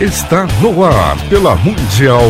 Está 0.00 0.46
no 0.62 0.82
ar 0.82 1.16
pela 1.28 1.54
Mundial. 1.56 2.22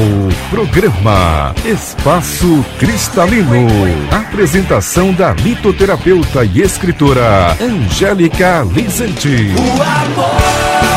Programa 0.51 1.55
Espaço 1.65 2.65
Cristalino. 2.81 3.67
Apresentação 4.11 5.13
da 5.13 5.33
litoterapeuta 5.33 6.45
e 6.45 6.63
escritora 6.63 7.57
Angélica 7.61 8.67
Lizente. 8.75 9.55
O 9.57 9.83
amor. 9.83 10.90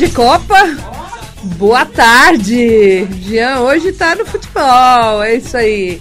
De 0.00 0.08
Copa. 0.08 0.56
Boa 1.58 1.84
tarde! 1.84 3.06
Jean 3.20 3.60
hoje 3.60 3.92
tá 3.92 4.14
no 4.14 4.24
futebol, 4.24 5.22
é 5.22 5.34
isso 5.34 5.54
aí. 5.54 6.00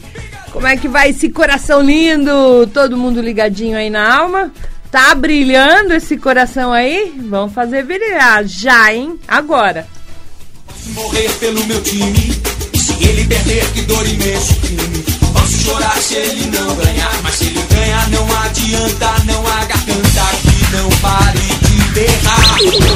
Como 0.53 0.65
é 0.65 0.77
que 0.77 0.87
vai 0.87 1.09
esse 1.09 1.27
coração 1.27 1.81
lindo? 1.81 2.65
Todo 2.73 2.95
mundo 2.95 3.19
ligadinho 3.19 3.77
aí 3.77 3.89
na 3.89 4.19
alma? 4.19 4.53
Tá 4.89 5.13
brilhando 5.13 5.93
esse 5.93 6.15
coração 6.15 6.71
aí? 6.71 7.13
Vamos 7.27 7.53
fazer 7.53 7.83
brilhar 7.83 8.45
já, 8.45 8.93
hein? 8.93 9.19
Agora. 9.27 9.85
Morrer 10.93 11.29
pelo 11.33 11.61
meu 11.65 11.81
time, 11.81 12.41
se 12.75 13.03
ele 13.03 13.25
perder, 13.25 13.69
que 13.73 13.81
dor 13.81 14.07
imenso 14.07 14.55
crime. 14.61 15.03
Posso 15.33 15.57
chorar 15.57 15.97
se 15.97 16.15
ele 16.15 16.57
não 16.57 16.73
ganhar, 16.73 17.21
mas 17.21 17.35
se 17.35 17.47
ele 17.47 17.61
ganhar, 17.69 18.09
não 18.11 18.41
adianta, 18.43 19.13
não 19.25 19.45
há 19.45 19.65
garganta 19.65 20.25
que 20.41 20.77
não 20.77 20.89
pare 21.01 21.58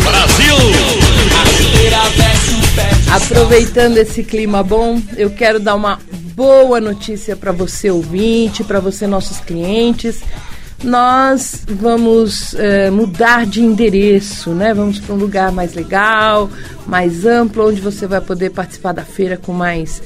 Brasil! 0.03 0.55
Aproveitando 3.11 3.97
esse 3.97 4.23
clima 4.23 4.61
bom, 4.61 5.01
eu 5.17 5.31
quero 5.31 5.59
dar 5.59 5.75
uma 5.75 5.99
boa 6.35 6.79
notícia 6.79 7.35
para 7.35 7.51
você 7.51 7.89
ouvinte, 7.89 8.63
para 8.63 8.79
você 8.79 9.07
nossos 9.07 9.39
clientes. 9.39 10.21
Nós 10.83 11.63
vamos 11.67 12.53
é, 12.55 12.89
mudar 12.91 13.45
de 13.45 13.61
endereço, 13.61 14.51
né? 14.51 14.73
Vamos 14.73 14.99
para 14.99 15.15
um 15.15 15.17
lugar 15.17 15.51
mais 15.51 15.73
legal, 15.73 16.49
mais 16.85 17.25
amplo, 17.25 17.69
onde 17.69 17.81
você 17.81 18.05
vai 18.05 18.21
poder 18.21 18.51
participar 18.51 18.91
da 18.91 19.03
feira 19.03 19.37
com 19.37 19.53
mais 19.53 20.01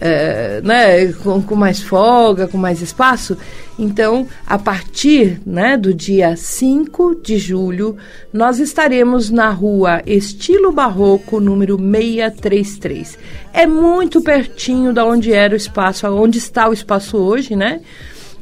é, 0.00 0.62
né, 0.64 1.12
com, 1.12 1.42
com, 1.42 1.54
mais 1.54 1.82
folga, 1.82 2.48
com 2.48 2.56
mais 2.56 2.80
espaço. 2.80 3.36
Então, 3.80 4.28
a 4.46 4.58
partir 4.58 5.40
né, 5.46 5.74
do 5.74 5.94
dia 5.94 6.36
5 6.36 7.14
de 7.22 7.38
julho, 7.38 7.96
nós 8.30 8.60
estaremos 8.60 9.30
na 9.30 9.48
rua 9.48 10.02
Estilo 10.06 10.70
Barroco, 10.70 11.40
número 11.40 11.78
633. 11.78 13.18
É 13.54 13.66
muito 13.66 14.20
pertinho 14.20 14.92
da 14.92 15.06
onde 15.06 15.32
era 15.32 15.54
o 15.54 15.56
espaço, 15.56 16.06
onde 16.08 16.36
está 16.36 16.68
o 16.68 16.74
espaço 16.74 17.16
hoje, 17.16 17.56
né? 17.56 17.80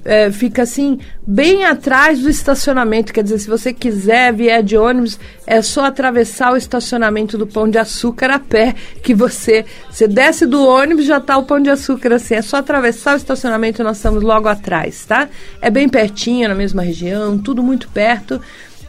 É, 0.08 0.32
fica 0.32 0.62
assim, 0.62 0.98
bem 1.26 1.66
atrás 1.66 2.20
do 2.20 2.30
estacionamento. 2.30 3.12
Quer 3.12 3.22
dizer, 3.22 3.38
se 3.38 3.46
você 3.46 3.74
quiser 3.74 4.32
vier 4.32 4.62
de 4.62 4.74
ônibus, 4.74 5.20
é 5.46 5.60
só 5.60 5.84
atravessar 5.84 6.54
o 6.54 6.56
estacionamento 6.56 7.36
do 7.36 7.46
Pão 7.46 7.68
de 7.68 7.76
Açúcar 7.76 8.30
a 8.30 8.38
pé, 8.38 8.74
que 9.02 9.14
você, 9.14 9.66
você 9.90 10.08
desce 10.08 10.46
do 10.46 10.66
ônibus 10.66 11.04
já 11.04 11.18
está 11.18 11.36
o 11.36 11.42
Pão 11.42 11.60
de 11.60 11.68
Açúcar 11.68 12.14
assim. 12.14 12.36
É 12.36 12.42
só 12.42 12.56
atravessar 12.56 13.12
o 13.12 13.16
estacionamento, 13.18 13.84
nós 13.84 13.98
estamos 13.98 14.22
logo 14.22 14.48
atrás, 14.48 15.04
tá? 15.04 15.28
É 15.60 15.68
bem 15.68 15.90
pertinho, 15.90 16.48
na 16.48 16.54
mesma 16.54 16.80
região, 16.80 17.36
tudo 17.36 17.62
muito 17.62 17.86
perto 17.88 18.40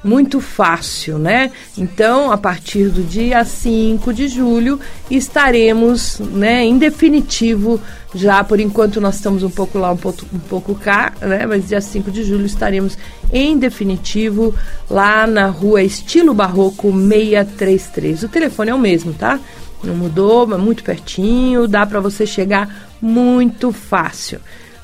muito 0.03 0.39
fácil, 0.39 1.19
né? 1.19 1.51
Então, 1.77 2.31
a 2.31 2.37
partir 2.37 2.89
do 2.89 3.03
dia 3.03 3.43
5 3.43 4.13
de 4.13 4.27
julho, 4.27 4.79
estaremos, 5.09 6.19
né, 6.19 6.63
em 6.63 6.77
definitivo, 6.77 7.79
já 8.13 8.43
por 8.43 8.59
enquanto 8.59 9.01
nós 9.01 9.15
estamos 9.15 9.43
um 9.43 9.49
pouco 9.49 9.77
lá, 9.77 9.91
um 9.91 9.97
pouco, 9.97 10.25
um 10.33 10.39
pouco 10.39 10.75
cá, 10.75 11.13
né? 11.21 11.45
Mas 11.45 11.67
dia 11.67 11.81
5 11.81 12.09
de 12.11 12.23
julho 12.23 12.45
estaremos 12.45 12.97
em 13.31 13.57
definitivo 13.57 14.55
lá 14.89 15.27
na 15.27 15.47
rua 15.47 15.83
Estilo 15.83 16.33
Barroco 16.33 16.91
633. 16.91 18.23
O 18.23 18.29
telefone 18.29 18.71
é 18.71 18.73
o 18.73 18.79
mesmo, 18.79 19.13
tá? 19.13 19.39
Não 19.83 19.95
mudou, 19.95 20.47
mas 20.47 20.59
muito 20.59 20.83
pertinho, 20.83 21.67
dá 21.67 21.85
para 21.85 21.99
você 21.99 22.25
chegar 22.25 22.89
muito 23.01 23.71
fácil. 23.71 24.39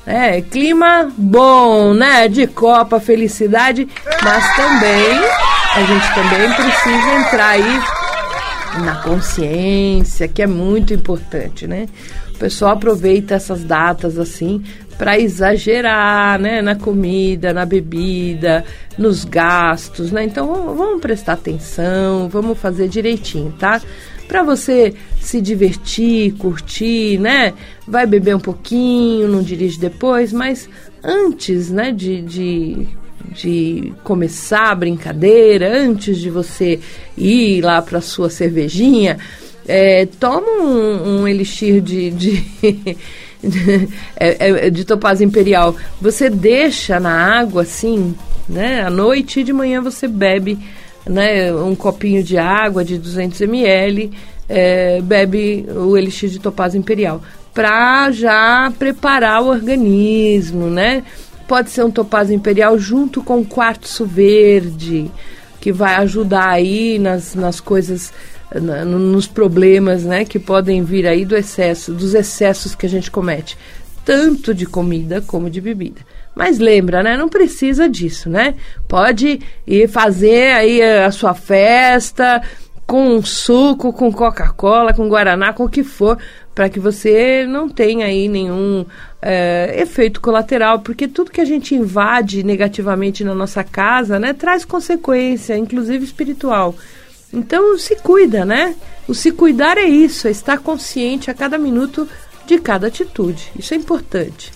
É, 0.06 0.40
clima 0.40 1.12
bom, 1.16 1.92
né? 1.92 2.28
De 2.28 2.46
Copa, 2.46 3.00
felicidade, 3.00 3.88
mas 4.22 4.56
também 4.56 5.18
a 5.74 5.82
gente 5.82 6.14
também 6.14 6.52
precisa 6.52 7.12
entrar 7.18 7.48
aí 7.48 7.80
na 8.84 9.02
consciência, 9.02 10.28
que 10.28 10.42
é 10.42 10.46
muito 10.46 10.94
importante, 10.94 11.66
né? 11.66 11.86
O 12.34 12.38
pessoal 12.38 12.72
aproveita 12.72 13.34
essas 13.34 13.64
datas 13.64 14.18
assim 14.18 14.62
para 14.96 15.18
exagerar, 15.18 16.38
né, 16.38 16.62
na 16.62 16.74
comida, 16.74 17.52
na 17.52 17.66
bebida, 17.66 18.64
nos 18.96 19.24
gastos, 19.24 20.12
né? 20.12 20.24
Então 20.24 20.74
vamos 20.74 21.00
prestar 21.00 21.34
atenção, 21.34 22.28
vamos 22.28 22.58
fazer 22.58 22.88
direitinho, 22.88 23.52
tá? 23.58 23.80
Para 24.26 24.42
você 24.42 24.94
se 25.20 25.40
divertir, 25.40 26.32
curtir, 26.34 27.18
né? 27.18 27.54
Vai 27.86 28.06
beber 28.06 28.36
um 28.36 28.40
pouquinho, 28.40 29.28
não 29.28 29.42
dirige 29.42 29.78
depois, 29.78 30.32
mas 30.32 30.68
antes, 31.02 31.70
né, 31.70 31.92
de, 31.92 32.22
de, 32.22 32.86
de 33.32 33.92
começar 34.02 34.70
a 34.70 34.74
brincadeira, 34.74 35.80
antes 35.80 36.18
de 36.18 36.30
você 36.30 36.80
ir 37.16 37.60
lá 37.62 37.80
para 37.80 38.00
sua 38.00 38.28
cervejinha, 38.28 39.18
é, 39.66 40.06
toma 40.06 40.62
um, 40.62 41.20
um 41.20 41.28
elixir 41.28 41.80
de, 41.80 42.10
de 42.10 42.96
de, 43.42 43.88
é, 44.16 44.66
é, 44.66 44.70
de 44.70 44.84
topaz 44.84 45.20
imperial. 45.20 45.76
Você 46.00 46.28
deixa 46.28 46.98
na 46.98 47.38
água 47.40 47.62
assim, 47.62 48.14
né? 48.48 48.82
À 48.82 48.90
noite 48.90 49.40
e 49.40 49.44
de 49.44 49.52
manhã 49.52 49.80
você 49.80 50.08
bebe 50.08 50.58
né, 51.08 51.54
um 51.54 51.74
copinho 51.74 52.22
de 52.22 52.36
água 52.36 52.84
de 52.84 52.98
200 52.98 53.40
ml, 53.42 54.10
é, 54.48 55.00
bebe 55.00 55.66
o 55.74 55.96
elixir 55.96 56.28
de 56.28 56.38
topázio 56.38 56.78
imperial, 56.78 57.22
para 57.54 58.10
já 58.10 58.72
preparar 58.78 59.42
o 59.42 59.48
organismo, 59.48 60.66
né? 60.66 61.02
Pode 61.48 61.70
ser 61.70 61.84
um 61.84 61.90
topázio 61.90 62.34
imperial 62.34 62.78
junto 62.78 63.22
com 63.22 63.44
quartzo 63.44 64.04
verde, 64.04 65.10
que 65.60 65.72
vai 65.72 65.94
ajudar 65.96 66.48
aí 66.48 66.98
nas, 66.98 67.34
nas 67.34 67.60
coisas, 67.60 68.12
na, 68.54 68.84
nos 68.84 69.26
problemas, 69.26 70.04
né, 70.04 70.24
que 70.24 70.38
podem 70.38 70.82
vir 70.82 71.06
aí 71.06 71.24
do 71.24 71.36
excesso, 71.36 71.92
dos 71.92 72.14
excessos 72.14 72.74
que 72.74 72.86
a 72.86 72.88
gente 72.88 73.10
comete, 73.10 73.56
tanto 74.04 74.52
de 74.52 74.66
comida 74.66 75.20
como 75.20 75.48
de 75.48 75.60
bebida. 75.60 76.00
Mas 76.36 76.58
lembra, 76.58 77.02
né? 77.02 77.16
Não 77.16 77.30
precisa 77.30 77.88
disso, 77.88 78.28
né? 78.28 78.54
Pode 78.86 79.40
ir 79.66 79.88
fazer 79.88 80.52
aí 80.52 80.82
a 80.82 81.10
sua 81.10 81.32
festa 81.32 82.42
com 82.86 83.22
suco, 83.22 83.90
com 83.90 84.12
Coca-Cola, 84.12 84.92
com 84.92 85.08
Guaraná, 85.08 85.54
com 85.54 85.64
o 85.64 85.68
que 85.68 85.82
for, 85.82 86.18
para 86.54 86.68
que 86.68 86.78
você 86.78 87.46
não 87.48 87.70
tenha 87.70 88.04
aí 88.04 88.28
nenhum 88.28 88.84
é, 89.20 89.74
efeito 89.78 90.20
colateral, 90.20 90.80
porque 90.80 91.08
tudo 91.08 91.30
que 91.30 91.40
a 91.40 91.44
gente 91.44 91.74
invade 91.74 92.44
negativamente 92.44 93.24
na 93.24 93.34
nossa 93.34 93.64
casa, 93.64 94.18
né, 94.18 94.34
traz 94.34 94.62
consequência, 94.62 95.56
inclusive 95.56 96.04
espiritual. 96.04 96.74
Então 97.32 97.76
se 97.78 97.96
cuida, 97.96 98.44
né? 98.44 98.76
O 99.08 99.14
se 99.14 99.32
cuidar 99.32 99.78
é 99.78 99.86
isso, 99.86 100.28
é 100.28 100.30
estar 100.30 100.58
consciente 100.58 101.30
a 101.30 101.34
cada 101.34 101.56
minuto 101.56 102.06
de 102.46 102.58
cada 102.58 102.88
atitude. 102.88 103.50
Isso 103.58 103.72
é 103.72 103.76
importante. 103.76 104.55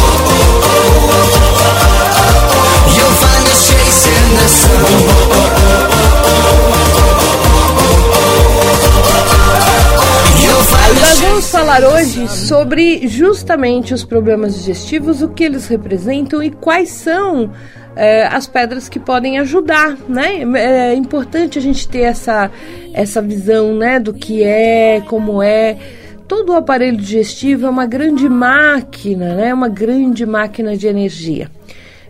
falar 11.71 11.87
hoje 11.87 12.27
sobre 12.27 13.07
justamente 13.07 13.93
os 13.93 14.03
problemas 14.03 14.55
digestivos, 14.55 15.21
o 15.21 15.29
que 15.29 15.45
eles 15.45 15.67
representam 15.67 16.43
e 16.43 16.51
quais 16.51 16.89
são 16.89 17.49
é, 17.95 18.27
as 18.27 18.45
pedras 18.45 18.89
que 18.89 18.99
podem 18.99 19.39
ajudar, 19.39 19.97
né? 20.09 20.41
É 20.59 20.93
importante 20.93 21.57
a 21.57 21.61
gente 21.61 21.87
ter 21.87 22.01
essa, 22.01 22.51
essa 22.93 23.21
visão, 23.21 23.73
né, 23.73 24.01
do 24.01 24.13
que 24.13 24.43
é, 24.43 25.01
como 25.07 25.41
é. 25.41 25.77
Todo 26.27 26.51
o 26.51 26.57
aparelho 26.57 26.97
digestivo 26.97 27.67
é 27.67 27.69
uma 27.69 27.85
grande 27.85 28.27
máquina, 28.27 29.33
né? 29.33 29.53
Uma 29.53 29.69
grande 29.69 30.25
máquina 30.25 30.75
de 30.75 30.87
energia. 30.87 31.49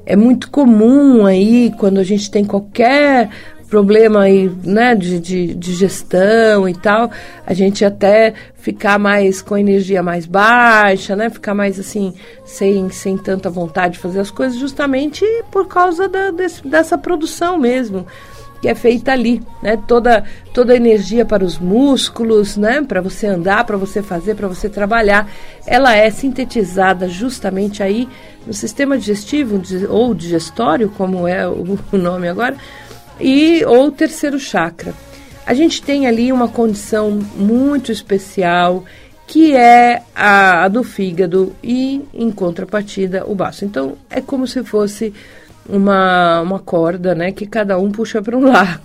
É 0.07 0.15
muito 0.15 0.49
comum 0.49 1.23
aí, 1.23 1.71
quando 1.77 1.99
a 1.99 2.03
gente 2.03 2.31
tem 2.31 2.43
qualquer 2.43 3.29
problema 3.71 4.23
aí, 4.23 4.51
né, 4.65 4.94
de, 4.94 5.18
de, 5.18 5.56
de, 5.56 5.73
gestão 5.73 6.68
e 6.68 6.75
tal, 6.75 7.09
a 7.47 7.53
gente 7.53 7.85
até 7.85 8.33
ficar 8.53 9.00
mais 9.00 9.41
com 9.41 9.57
energia 9.57 10.03
mais 10.03 10.25
baixa, 10.25 11.15
né, 11.15 11.29
ficar 11.29 11.56
mais 11.56 11.79
assim, 11.79 12.13
sem, 12.44 12.89
sem 12.89 13.18
tanta 13.18 13.50
vontade 13.50 13.94
de 13.94 14.00
fazer 14.00 14.19
as 14.19 14.29
coisas, 14.29 14.59
justamente 14.59 15.25
por 15.50 15.69
causa 15.69 16.09
da, 16.09 16.31
desse, 16.31 16.68
dessa 16.68 16.97
produção 16.97 17.57
mesmo, 17.57 18.06
que 18.62 18.68
é 18.68 18.75
feita 18.75 19.13
ali, 19.13 19.41
né, 19.63 19.77
toda, 19.88 20.25
toda 20.53 20.74
a 20.74 20.75
energia 20.75 21.24
para 21.24 21.45
os 21.45 21.57
músculos, 21.57 22.57
né, 22.57 22.83
para 22.85 23.00
você 23.00 23.25
andar, 23.25 23.63
para 23.63 23.77
você 23.77 24.03
fazer, 24.03 24.35
para 24.35 24.50
você 24.50 24.67
trabalhar, 24.67 25.31
ela 25.65 25.95
é 25.95 26.09
sintetizada 26.09 27.07
justamente 27.07 27.81
aí 27.81 28.06
no 28.45 28.53
sistema 28.53 28.97
digestivo 28.97 29.62
ou 29.88 30.13
digestório, 30.13 30.89
como 30.89 31.25
é 31.25 31.47
o 31.47 31.79
nome 31.97 32.27
agora, 32.27 32.57
e 33.21 33.63
ou 33.65 33.91
terceiro 33.91 34.39
chakra. 34.39 34.94
A 35.45 35.53
gente 35.53 35.81
tem 35.81 36.07
ali 36.07 36.31
uma 36.31 36.47
condição 36.47 37.12
muito 37.35 37.91
especial 37.91 38.83
que 39.31 39.56
é 39.56 40.03
a, 40.13 40.65
a, 40.65 40.68
do 40.68 40.83
fígado 40.83 41.56
e, 41.63 42.01
em 42.13 42.29
contrapartida, 42.31 43.25
o 43.25 43.33
baço. 43.33 43.63
Então, 43.63 43.97
é 44.09 44.19
como 44.19 44.45
se 44.45 44.62
fosse 44.62 45.13
uma, 45.69 46.41
uma 46.41 46.59
corda, 46.59 47.15
né, 47.15 47.31
que 47.31 47.45
cada 47.45 47.77
um 47.79 47.91
puxa 47.91 48.21
para 48.21 48.38
um 48.38 48.44
lado. 48.51 48.81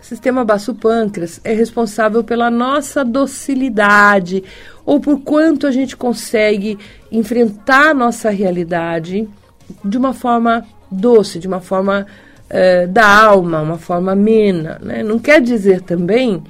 O 0.00 0.04
sistema 0.04 0.44
baço-pâncreas 0.44 1.40
é 1.42 1.54
responsável 1.54 2.22
pela 2.22 2.50
nossa 2.50 3.02
docilidade, 3.02 4.44
ou 4.84 5.00
por 5.00 5.20
quanto 5.20 5.66
a 5.66 5.72
gente 5.72 5.96
consegue 5.96 6.78
enfrentar 7.10 7.90
a 7.90 7.94
nossa 7.94 8.28
realidade 8.28 9.26
de 9.82 9.96
uma 9.96 10.12
forma 10.12 10.62
doce, 10.90 11.38
de 11.38 11.48
uma 11.48 11.60
forma 11.60 12.06
é, 12.48 12.86
da 12.86 13.06
alma, 13.06 13.60
uma 13.60 13.78
forma 13.78 14.12
amena. 14.12 14.78
Né? 14.82 15.02
Não 15.02 15.18
quer 15.18 15.40
dizer 15.40 15.82
também 15.82 16.42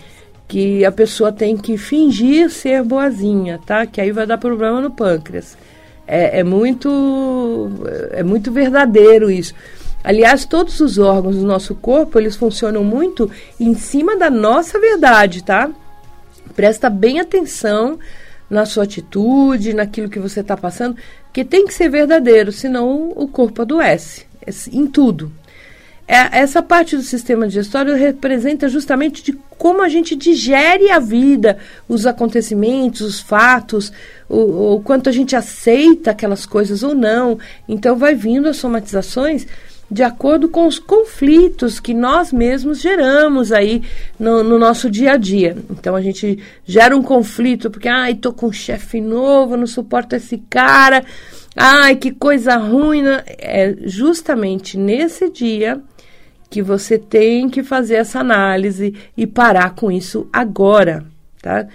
que 0.47 0.85
a 0.85 0.93
pessoa 0.93 1.33
tem 1.33 1.57
que 1.57 1.77
fingir 1.77 2.51
ser 2.51 2.83
boazinha, 2.83 3.59
tá? 3.65 3.87
Que 3.87 4.01
aí 4.01 4.13
vai 4.13 4.27
dar 4.27 4.39
problema 4.39 4.81
no 4.81 4.91
pâncreas. 4.91 5.57
É, 6.07 6.41
é 6.41 6.45
muito 6.45 7.71
é 8.13 8.23
muito 8.23 8.53
verdadeiro 8.53 9.31
isso. 9.31 9.55
Aliás, 10.05 10.45
todos 10.45 10.81
os 10.81 10.99
órgãos 10.99 11.37
do 11.37 11.47
nosso 11.47 11.75
corpo, 11.75 12.19
eles 12.19 12.37
funcionam 12.37 12.85
muito 12.85 13.31
em 13.59 13.75
cima 13.75 14.15
da 14.15 14.29
nossa 14.29 14.79
verdade, 14.79 15.43
tá? 15.43 15.71
Presta 16.55 16.91
bem 16.91 17.21
atenção 17.21 17.99
na 18.51 18.67
sua 18.67 18.85
atitude, 18.85 19.73
naquilo 19.73 20.11
que 20.11 20.19
você 20.19 20.41
está 20.41 20.59
passando, 20.59 20.95
que 21.33 21.43
tem 21.43 21.67
que 21.67 21.73
ser 21.73 21.89
verdadeiro, 21.89 22.53
senão 22.53 23.13
o 23.17 23.27
corpo 23.27 23.63
adoece, 23.63 24.27
em 24.71 24.87
tudo, 24.87 25.33
é, 25.33 25.44
essa 26.07 26.63
parte 26.63 26.97
do 26.97 27.03
sistema 27.03 27.47
digestório 27.47 27.95
representa 27.95 28.69
justamente 28.69 29.23
de 29.23 29.33
como 29.57 29.83
a 29.83 29.89
gente 29.89 30.15
digere 30.15 30.91
a 30.91 30.99
vida, 30.99 31.57
os 31.89 32.07
acontecimentos, 32.07 33.01
os 33.01 33.21
fatos, 33.21 33.91
o, 34.29 34.75
o 34.75 34.81
quanto 34.81 35.09
a 35.09 35.13
gente 35.13 35.35
aceita 35.35 36.11
aquelas 36.11 36.45
coisas 36.45 36.83
ou 36.83 36.95
não. 36.95 37.39
Então 37.67 37.97
vai 37.97 38.15
vindo 38.15 38.49
as 38.49 38.59
somatizações 38.59 39.47
de 39.91 40.03
acordo 40.03 40.49
com 40.49 40.67
os 40.67 40.79
conflitos 40.79 41.79
que 41.79 41.95
nós 41.95 42.33
mesmos 42.33 42.81
geramos 42.81 43.53
aí 43.53 43.83
no, 44.19 44.43
no, 44.43 44.59
nosso 44.59 44.91
dia 44.91 45.13
a 45.13 45.17
dia. 45.17 45.57
Então 45.71 45.95
a 45.95 46.01
gente 46.01 46.39
gera 46.65 46.97
um 46.97 47.03
conflito 47.03 47.71
porque, 47.71 47.89
ai, 47.89 48.15
tô 48.15 48.33
com 48.33 48.49
um 48.49 48.53
chefe 48.53 49.01
novo, 49.01 49.57
não 49.57 49.67
suporto 49.67 50.17
esse 50.17 50.39
cara, 50.51 51.05
ai, 51.57 51.97
que 51.97 52.11
coisa 52.13 52.57
ruim. 52.57 53.03
Né? 53.03 53.23
É 53.39 53.75
justamente 53.85 54.79
nesse 54.79 55.31
dia 55.31 55.81
que 56.51 56.63
você 56.63 56.99
tem 56.99 57.49
que 57.49 57.63
fazer 57.63 57.95
essa 57.95 58.21
análise 58.21 58.95
e 59.17 59.27
parar 59.27 59.75
com 59.75 59.91
isso 59.91 60.29
agora, 60.33 61.05
tá? 61.43 61.67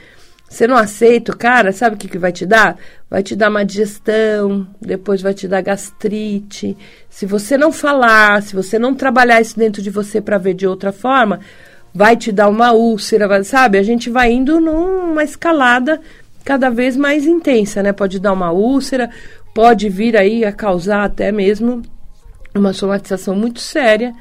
Você 0.50 0.66
não 0.66 0.76
aceita, 0.76 1.32
cara, 1.36 1.72
sabe 1.72 1.96
o 1.96 2.00
que, 2.00 2.08
que 2.08 2.18
vai 2.18 2.32
te 2.32 2.44
dar? 2.44 2.76
Vai 3.08 3.22
te 3.22 3.36
dar 3.36 3.50
uma 3.50 3.64
digestão, 3.64 4.68
depois 4.82 5.22
vai 5.22 5.34
te 5.34 5.48
dar 5.48 5.62
gastrite. 5.62 6.76
Se 7.08 7.28
você 7.28 7.56
não 7.56 7.72
falar, 7.72 8.42
se 8.42 8.56
você 8.56 8.80
não 8.80 8.96
trabalhar 8.96 9.40
isso 9.40 9.58
dentro 9.60 9.80
de 9.80 9.92
você 9.92 10.20
para 10.20 10.40
ver 10.40 10.56
de 10.56 10.66
outra 10.66 10.92
forma, 10.92 11.40
vai 11.94 12.18
te 12.18 12.32
dar 12.32 12.50
uma 12.50 12.72
úlcera, 12.72 13.44
sabe? 13.44 13.78
A 13.78 13.84
gente 13.84 14.10
vai 14.10 14.32
indo 14.32 14.60
numa 14.60 15.24
escalada 15.24 16.02
cada 16.44 16.70
vez 16.70 16.98
mais 16.98 17.28
intensa, 17.28 17.84
né? 17.84 17.94
Pode 17.94 18.20
dar 18.20 18.34
uma 18.34 18.52
úlcera, 18.52 19.10
pode 19.60 19.90
vir 19.90 20.16
aí 20.16 20.46
a 20.46 20.54
causar 20.54 21.04
até 21.04 21.34
mesmo 21.34 21.82
uma 22.56 22.72
somatização 22.72 23.36
muito 23.36 23.60
séria 23.60 24.16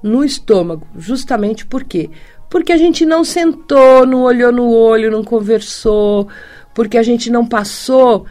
no 0.00 0.22
estômago. 0.22 0.86
Justamente 0.96 1.66
por 1.66 1.82
quê? 1.82 2.10
Porque 2.48 2.72
a 2.72 2.76
gente 2.76 3.04
não 3.04 3.24
sentou, 3.24 4.06
não 4.06 4.22
olhou 4.22 4.52
no 4.52 4.70
olho, 4.70 5.10
não 5.10 5.24
conversou, 5.24 6.28
porque 6.72 6.96
a 6.96 7.02
gente 7.02 7.28
não 7.28 7.44
passou 7.44 8.24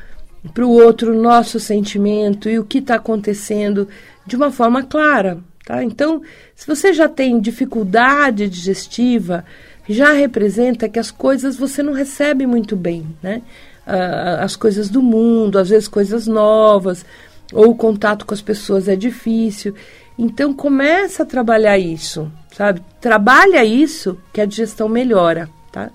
para 0.54 0.66
o 0.66 0.72
outro 0.72 1.14
nosso 1.14 1.60
sentimento 1.60 2.48
e 2.48 2.58
o 2.58 2.64
que 2.64 2.78
está 2.78 2.96
acontecendo 2.96 3.90
de 4.26 4.38
uma 4.38 4.50
forma 4.50 4.84
clara. 4.84 5.40
Tá? 5.66 5.84
Então, 5.84 6.22
se 6.56 6.66
você 6.66 6.94
já 6.94 7.10
tem 7.10 7.42
dificuldade 7.42 8.48
digestiva, 8.48 9.44
já 9.90 10.14
representa 10.14 10.88
que 10.88 10.98
as 10.98 11.12
coisas 11.12 11.58
você 11.58 11.84
não 11.84 11.92
recebe 11.92 12.48
muito 12.48 12.78
bem, 12.78 13.06
né? 13.22 13.42
As 13.86 14.56
coisas 14.56 14.90
do 14.90 15.02
mundo, 15.02 15.60
às 15.60 15.70
vezes 15.70 15.88
coisas 15.88 16.28
novas, 16.28 17.06
ou 17.52 17.72
o 17.72 17.76
contato 17.76 18.26
com 18.26 18.34
as 18.34 18.42
pessoas 18.42 18.88
é 18.88 18.96
difícil. 18.96 19.76
Então 20.18 20.54
começa 20.54 21.24
a 21.24 21.26
trabalhar 21.26 21.78
isso, 21.78 22.32
sabe? 22.56 22.82
Trabalha 23.02 23.64
isso 23.64 24.18
que 24.32 24.42
a 24.42 24.46
digestão 24.46 24.88
melhora, 24.88 25.50
tá? 25.72 25.90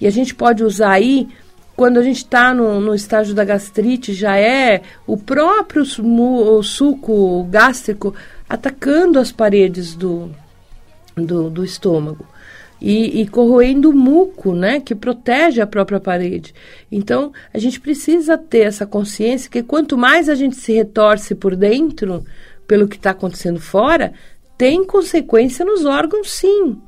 E 0.00 0.06
a 0.06 0.10
gente 0.10 0.34
pode 0.34 0.62
usar 0.62 0.92
aí 0.92 1.28
quando 1.74 1.98
a 1.98 2.02
gente 2.02 2.18
está 2.18 2.54
no, 2.54 2.80
no, 2.80 2.94
estágio 2.94 3.34
da 3.34 3.44
gastrite, 3.44 4.14
já 4.14 4.38
é 4.38 4.80
o 5.06 5.16
próprio 5.16 5.82
o 5.82 6.62
suco 6.62 7.44
gástrico 7.44 8.14
atacando 8.48 9.18
as 9.18 9.30
paredes 9.30 9.94
do, 9.94 10.30
do, 11.14 11.50
do 11.50 11.62
estômago 11.62 12.26
e, 12.80 13.22
e, 13.22 13.26
corroendo 13.26 13.90
o 13.90 13.96
muco, 13.96 14.54
né, 14.54 14.80
que 14.80 14.94
protege 14.94 15.60
a 15.60 15.66
própria 15.66 15.98
parede. 15.98 16.54
Então, 16.90 17.32
a 17.52 17.58
gente 17.58 17.80
precisa 17.80 18.36
ter 18.36 18.60
essa 18.60 18.86
consciência 18.86 19.50
que 19.50 19.62
quanto 19.62 19.96
mais 19.96 20.28
a 20.28 20.34
gente 20.34 20.56
se 20.56 20.72
retorce 20.72 21.34
por 21.34 21.56
dentro, 21.56 22.24
pelo 22.66 22.88
que 22.88 22.96
está 22.96 23.10
acontecendo 23.10 23.60
fora, 23.60 24.12
tem 24.58 24.84
consequência 24.84 25.64
nos 25.64 25.84
órgãos, 25.84 26.30
sim. 26.30 26.78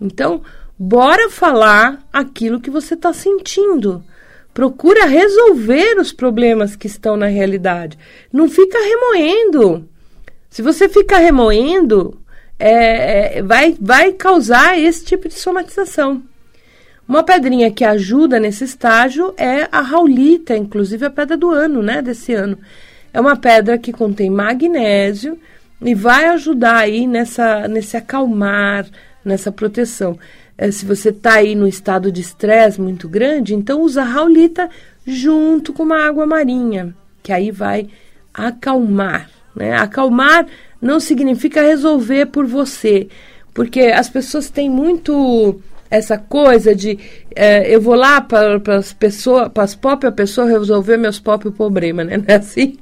Então, 0.00 0.42
bora 0.78 1.30
falar 1.30 2.06
aquilo 2.12 2.60
que 2.60 2.70
você 2.70 2.94
está 2.94 3.12
sentindo. 3.12 4.04
Procura 4.52 5.06
resolver 5.06 5.98
os 5.98 6.12
problemas 6.12 6.76
que 6.76 6.86
estão 6.86 7.16
na 7.16 7.26
realidade. 7.26 7.98
Não 8.32 8.48
fica 8.48 8.78
remoendo. 8.78 9.88
Se 10.48 10.62
você 10.62 10.88
ficar 10.88 11.18
remoendo, 11.18 12.20
é, 12.58 13.38
é, 13.38 13.42
vai, 13.42 13.76
vai 13.80 14.12
causar 14.12 14.78
esse 14.78 15.04
tipo 15.04 15.28
de 15.28 15.34
somatização. 15.34 16.22
Uma 17.06 17.22
pedrinha 17.22 17.70
que 17.70 17.84
ajuda 17.84 18.40
nesse 18.40 18.64
estágio 18.64 19.34
é 19.36 19.68
a 19.70 19.80
raulita, 19.80 20.56
inclusive 20.56 21.04
a 21.04 21.10
pedra 21.10 21.36
do 21.36 21.50
ano, 21.50 21.82
né, 21.82 22.00
desse 22.00 22.32
ano. 22.32 22.58
É 23.12 23.20
uma 23.20 23.36
pedra 23.36 23.76
que 23.76 23.92
contém 23.92 24.30
magnésio 24.30 25.38
e 25.82 25.94
vai 25.94 26.26
ajudar 26.28 26.78
aí 26.78 27.06
nessa, 27.06 27.68
nesse 27.68 27.96
acalmar, 27.96 28.86
nessa 29.24 29.52
proteção. 29.52 30.18
É, 30.56 30.70
se 30.70 30.86
você 30.86 31.10
está 31.10 31.34
aí 31.34 31.54
no 31.54 31.68
estado 31.68 32.10
de 32.10 32.20
estresse 32.20 32.80
muito 32.80 33.08
grande, 33.08 33.54
então 33.54 33.82
usa 33.82 34.02
a 34.02 34.06
raulita 34.06 34.70
junto 35.06 35.72
com 35.72 35.82
uma 35.82 36.06
água 36.06 36.26
marinha, 36.26 36.94
que 37.22 37.32
aí 37.32 37.50
vai 37.50 37.88
acalmar. 38.32 39.33
Né? 39.54 39.76
Acalmar 39.76 40.46
não 40.80 41.00
significa 41.00 41.62
resolver 41.62 42.26
por 42.26 42.46
você, 42.46 43.08
porque 43.52 43.80
as 43.80 44.08
pessoas 44.08 44.50
têm 44.50 44.68
muito 44.68 45.60
essa 45.90 46.18
coisa 46.18 46.74
de 46.74 46.98
é, 47.36 47.72
eu 47.72 47.80
vou 47.80 47.94
lá 47.94 48.20
para 48.20 48.76
as 48.76 48.92
pessoas, 48.92 49.48
para 49.48 49.62
as 49.62 49.74
próprias 49.74 50.14
pessoas 50.14 50.50
resolver 50.50 50.96
meus 50.96 51.20
próprios 51.20 51.54
problemas, 51.54 52.06
né? 52.06 52.16
Não 52.18 52.24
é 52.26 52.34
assim? 52.34 52.76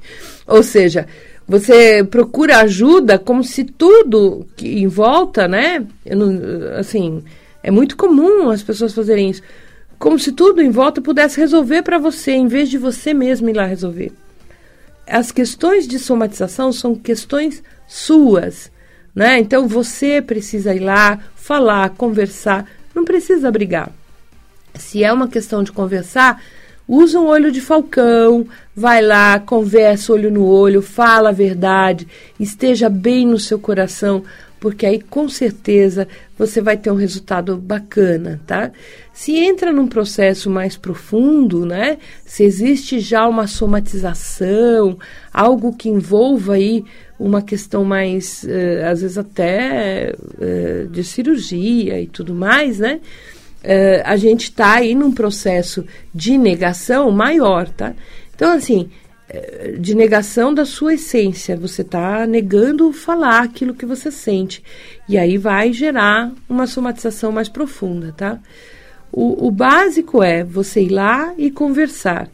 Ou 0.47 0.63
seja, 0.63 1.07
você 1.47 2.03
procura 2.03 2.57
ajuda 2.59 3.19
como 3.19 3.43
se 3.43 3.63
tudo 3.63 4.47
que 4.55 4.79
em 4.79 4.87
volta, 4.87 5.47
né? 5.47 5.85
Não, 6.05 6.77
assim, 6.77 7.23
é 7.61 7.69
muito 7.69 7.95
comum 7.95 8.49
as 8.49 8.63
pessoas 8.63 8.93
fazerem 8.93 9.29
isso. 9.29 9.41
como 9.99 10.19
se 10.19 10.31
tudo 10.31 10.61
em 10.61 10.69
volta 10.69 11.01
pudesse 11.01 11.39
resolver 11.39 11.81
para 11.81 11.97
você, 11.97 12.31
em 12.31 12.47
vez 12.47 12.69
de 12.69 12.77
você 12.77 13.13
mesmo 13.13 13.49
ir 13.49 13.53
lá 13.53 13.65
resolver. 13.65 14.11
As 15.07 15.31
questões 15.31 15.87
de 15.87 15.99
somatização 15.99 16.71
são 16.71 16.95
questões 16.95 17.61
suas, 17.87 18.71
né? 19.13 19.39
Então 19.39 19.67
você 19.67 20.21
precisa 20.21 20.73
ir 20.73 20.79
lá, 20.79 21.19
falar, 21.35 21.89
conversar, 21.91 22.65
não 22.95 23.03
precisa 23.03 23.51
brigar. 23.51 23.91
Se 24.75 25.03
é 25.03 25.11
uma 25.11 25.27
questão 25.27 25.61
de 25.61 25.71
conversar, 25.71 26.41
usa 26.87 27.19
um 27.19 27.27
olho 27.27 27.51
de 27.51 27.61
falcão, 27.61 28.47
vai 28.75 29.01
lá, 29.01 29.39
conversa 29.39 30.13
olho 30.13 30.31
no 30.31 30.45
olho, 30.45 30.81
fala 30.81 31.29
a 31.29 31.33
verdade, 31.33 32.07
esteja 32.39 32.89
bem 32.89 33.27
no 33.27 33.39
seu 33.39 33.59
coração, 33.59 34.23
porque 34.63 34.85
aí 34.85 35.01
com 35.01 35.27
certeza 35.27 36.07
você 36.37 36.61
vai 36.61 36.77
ter 36.77 36.89
um 36.89 36.95
resultado 36.95 37.57
bacana, 37.57 38.39
tá? 38.47 38.71
Se 39.11 39.35
entra 39.35 39.73
num 39.73 39.89
processo 39.89 40.49
mais 40.49 40.77
profundo, 40.77 41.65
né? 41.65 41.97
Se 42.25 42.45
existe 42.45 43.01
já 43.01 43.27
uma 43.27 43.45
somatização, 43.45 44.97
algo 45.33 45.75
que 45.75 45.89
envolva 45.89 46.53
aí 46.53 46.85
uma 47.19 47.41
questão 47.41 47.83
mais, 47.83 48.45
uh, 48.45 48.89
às 48.89 49.01
vezes 49.01 49.17
até 49.17 50.15
uh, 50.15 50.87
de 50.87 51.03
cirurgia 51.03 51.99
e 51.99 52.07
tudo 52.07 52.33
mais, 52.33 52.79
né? 52.79 53.01
Uh, 53.65 53.99
a 54.05 54.15
gente 54.15 54.43
está 54.43 54.75
aí 54.75 54.95
num 54.95 55.11
processo 55.11 55.85
de 56.15 56.37
negação 56.37 57.11
maior, 57.11 57.67
tá? 57.67 57.93
Então, 58.33 58.53
assim, 58.53 58.89
de 59.79 59.95
negação 59.95 60.53
da 60.53 60.65
sua 60.65 60.93
essência. 60.93 61.57
Você 61.57 61.81
está 61.81 62.25
negando 62.27 62.91
falar 62.91 63.41
aquilo 63.41 63.73
que 63.73 63.85
você 63.85 64.11
sente. 64.11 64.63
E 65.07 65.17
aí 65.17 65.37
vai 65.37 65.73
gerar 65.73 66.31
uma 66.47 66.67
somatização 66.67 67.31
mais 67.31 67.49
profunda, 67.49 68.13
tá? 68.15 68.39
O, 69.11 69.47
o 69.47 69.51
básico 69.51 70.23
é 70.23 70.43
você 70.43 70.81
ir 70.81 70.89
lá 70.89 71.33
e 71.37 71.51
conversar. 71.51 72.29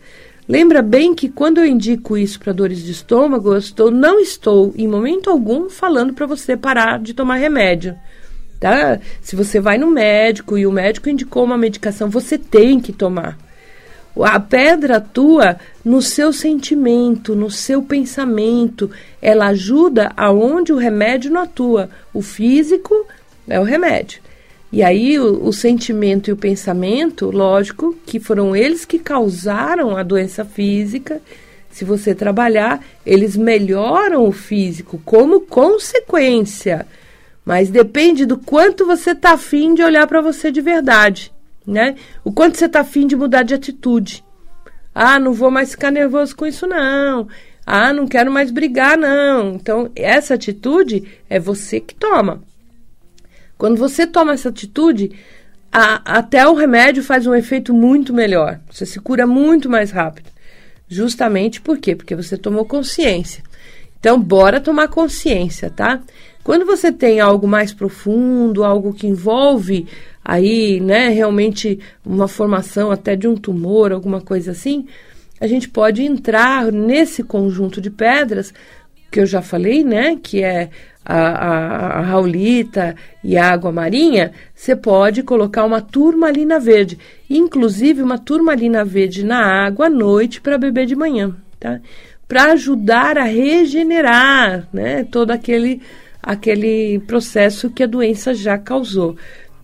Lembra 0.47 0.81
bem 0.81 1.13
que 1.13 1.29
quando 1.29 1.59
eu 1.59 1.65
indico 1.65 2.17
isso 2.17 2.39
para 2.39 2.53
dores 2.53 2.83
de 2.83 2.91
estômago, 2.91 3.53
eu 3.53 3.57
estou, 3.57 3.91
não 3.91 4.19
estou 4.19 4.73
em 4.75 4.87
momento 4.87 5.29
algum 5.29 5.69
falando 5.69 6.13
para 6.13 6.25
você 6.25 6.57
parar 6.57 6.99
de 6.99 7.13
tomar 7.13 7.35
remédio. 7.35 7.95
Tá? 8.59 8.99
Se 9.21 9.35
você 9.35 9.59
vai 9.59 9.77
no 9.77 9.91
médico 9.91 10.57
e 10.57 10.65
o 10.65 10.71
médico 10.71 11.09
indicou 11.09 11.43
uma 11.43 11.57
medicação, 11.57 12.09
você 12.09 12.37
tem 12.37 12.79
que 12.79 12.91
tomar. 12.91 13.37
A 14.15 14.39
pedra 14.39 14.97
atua 14.97 15.57
no 15.83 16.01
seu 16.01 16.33
sentimento, 16.33 17.35
no 17.35 17.49
seu 17.49 17.81
pensamento. 17.81 18.89
Ela 19.21 19.47
ajuda 19.47 20.11
aonde 20.15 20.73
o 20.73 20.77
remédio 20.77 21.31
não 21.31 21.41
atua. 21.41 21.89
O 22.13 22.21
físico 22.21 22.93
é 23.47 23.59
o 23.59 23.63
remédio. 23.63 24.21
E 24.71 24.83
aí 24.83 25.17
o, 25.17 25.47
o, 25.47 25.53
sentimento 25.53 26.29
e 26.29 26.33
o 26.33 26.37
pensamento, 26.37 27.31
lógico, 27.31 27.97
que 28.05 28.19
foram 28.19 28.55
eles 28.55 28.85
que 28.85 28.99
causaram 28.99 29.95
a 29.95 30.03
doença 30.03 30.43
física. 30.45 31.21
Se 31.71 31.85
você 31.85 32.13
trabalhar, 32.13 32.83
eles 33.05 33.35
melhoram 33.37 34.27
o 34.27 34.31
físico 34.31 35.01
como 35.05 35.41
consequência. 35.41 36.85
Mas 37.43 37.69
depende 37.69 38.25
do 38.25 38.37
quanto 38.37 38.85
você 38.85 39.11
está 39.11 39.31
afim 39.31 39.73
de 39.73 39.81
olhar 39.81 40.05
para 40.05 40.21
você 40.21 40.51
de 40.51 40.61
verdade 40.61 41.31
né? 41.69 41.95
O 42.23 42.31
quanto 42.31 42.57
você 42.57 42.65
está 42.65 42.81
afim 42.81 43.05
de 43.05 43.15
mudar 43.15 43.43
de 43.43 43.53
atitude. 43.53 44.23
Ah, 44.93 45.19
não 45.19 45.33
vou 45.33 45.51
mais 45.51 45.71
ficar 45.71 45.91
nervoso 45.91 46.35
com 46.35 46.45
isso, 46.45 46.65
não. 46.67 47.27
Ah, 47.65 47.93
não 47.93 48.07
quero 48.07 48.31
mais 48.31 48.49
brigar, 48.49 48.97
não. 48.97 49.53
Então, 49.53 49.91
essa 49.95 50.33
atitude 50.33 51.07
é 51.29 51.39
você 51.39 51.79
que 51.79 51.93
toma. 51.93 52.41
Quando 53.57 53.77
você 53.77 54.07
toma 54.07 54.33
essa 54.33 54.49
atitude, 54.49 55.11
a, 55.71 56.17
até 56.17 56.47
o 56.47 56.55
remédio 56.55 57.03
faz 57.03 57.27
um 57.27 57.35
efeito 57.35 57.73
muito 57.73 58.13
melhor. 58.13 58.59
Você 58.71 58.85
se 58.85 58.99
cura 58.99 59.27
muito 59.27 59.69
mais 59.69 59.91
rápido. 59.91 60.29
Justamente 60.87 61.61
por 61.61 61.77
quê? 61.77 61.95
Porque 61.95 62.15
você 62.15 62.35
tomou 62.35 62.65
consciência. 62.65 63.43
Então, 63.99 64.19
bora 64.19 64.59
tomar 64.59 64.87
consciência, 64.87 65.69
tá? 65.69 66.01
Quando 66.43 66.65
você 66.65 66.91
tem 66.91 67.19
algo 67.19 67.47
mais 67.47 67.71
profundo, 67.73 68.63
algo 68.63 68.93
que 68.93 69.05
envolve 69.05 69.87
aí, 70.23 70.79
né, 70.79 71.09
realmente 71.09 71.79
uma 72.05 72.27
formação 72.27 72.91
até 72.91 73.15
de 73.15 73.27
um 73.27 73.35
tumor, 73.35 73.91
alguma 73.91 74.21
coisa 74.21 74.51
assim, 74.51 74.85
a 75.39 75.47
gente 75.47 75.69
pode 75.69 76.03
entrar 76.03 76.71
nesse 76.71 77.23
conjunto 77.23 77.79
de 77.79 77.89
pedras 77.89 78.53
que 79.11 79.19
eu 79.19 79.25
já 79.25 79.41
falei, 79.41 79.83
né, 79.83 80.17
que 80.21 80.43
é 80.43 80.69
a, 81.03 81.17
a, 81.17 81.99
a 81.99 82.01
raulita 82.01 82.95
e 83.23 83.35
a 83.35 83.49
água 83.49 83.71
marinha, 83.71 84.31
você 84.53 84.75
pode 84.75 85.23
colocar 85.23 85.65
uma 85.65 85.81
turmalina 85.81 86.59
verde, 86.59 86.99
inclusive 87.27 88.03
uma 88.03 88.19
turmalina 88.19 88.85
verde 88.85 89.25
na 89.25 89.65
água 89.65 89.87
à 89.87 89.89
noite 89.89 90.39
para 90.39 90.57
beber 90.57 90.85
de 90.85 90.95
manhã, 90.95 91.35
tá? 91.59 91.79
Para 92.27 92.51
ajudar 92.51 93.17
a 93.17 93.23
regenerar, 93.23 94.67
né, 94.71 95.03
todo 95.03 95.31
aquele 95.31 95.81
aquele 96.21 96.99
processo 97.07 97.69
que 97.69 97.81
a 97.81 97.87
doença 97.87 98.33
já 98.33 98.57
causou. 98.57 99.15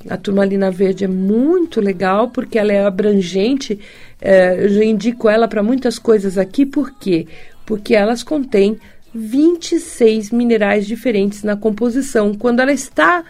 A 0.10 0.18
turmalina 0.18 0.70
verde 0.70 1.04
é 1.04 1.08
muito 1.08 1.82
legal 1.82 2.30
porque 2.30 2.60
ela 2.60 2.72
é 2.72 2.86
abrangente. 2.86 3.80
É, 4.22 4.64
eu 4.64 4.84
indico 4.84 5.28
ela 5.28 5.48
para 5.48 5.64
muitas 5.64 5.98
coisas 5.98 6.38
aqui, 6.38 6.66
por 6.66 6.92
quê? 7.00 7.28
Porque 7.66 7.96
elas 7.96 8.22
contêm 8.22 8.78
26 9.14 10.32
minerais 10.32 10.86
diferentes 10.86 11.42
na 11.42 11.56
composição. 11.56 12.34
Quando 12.34 12.60
ela 12.60 12.74
está 12.74 13.24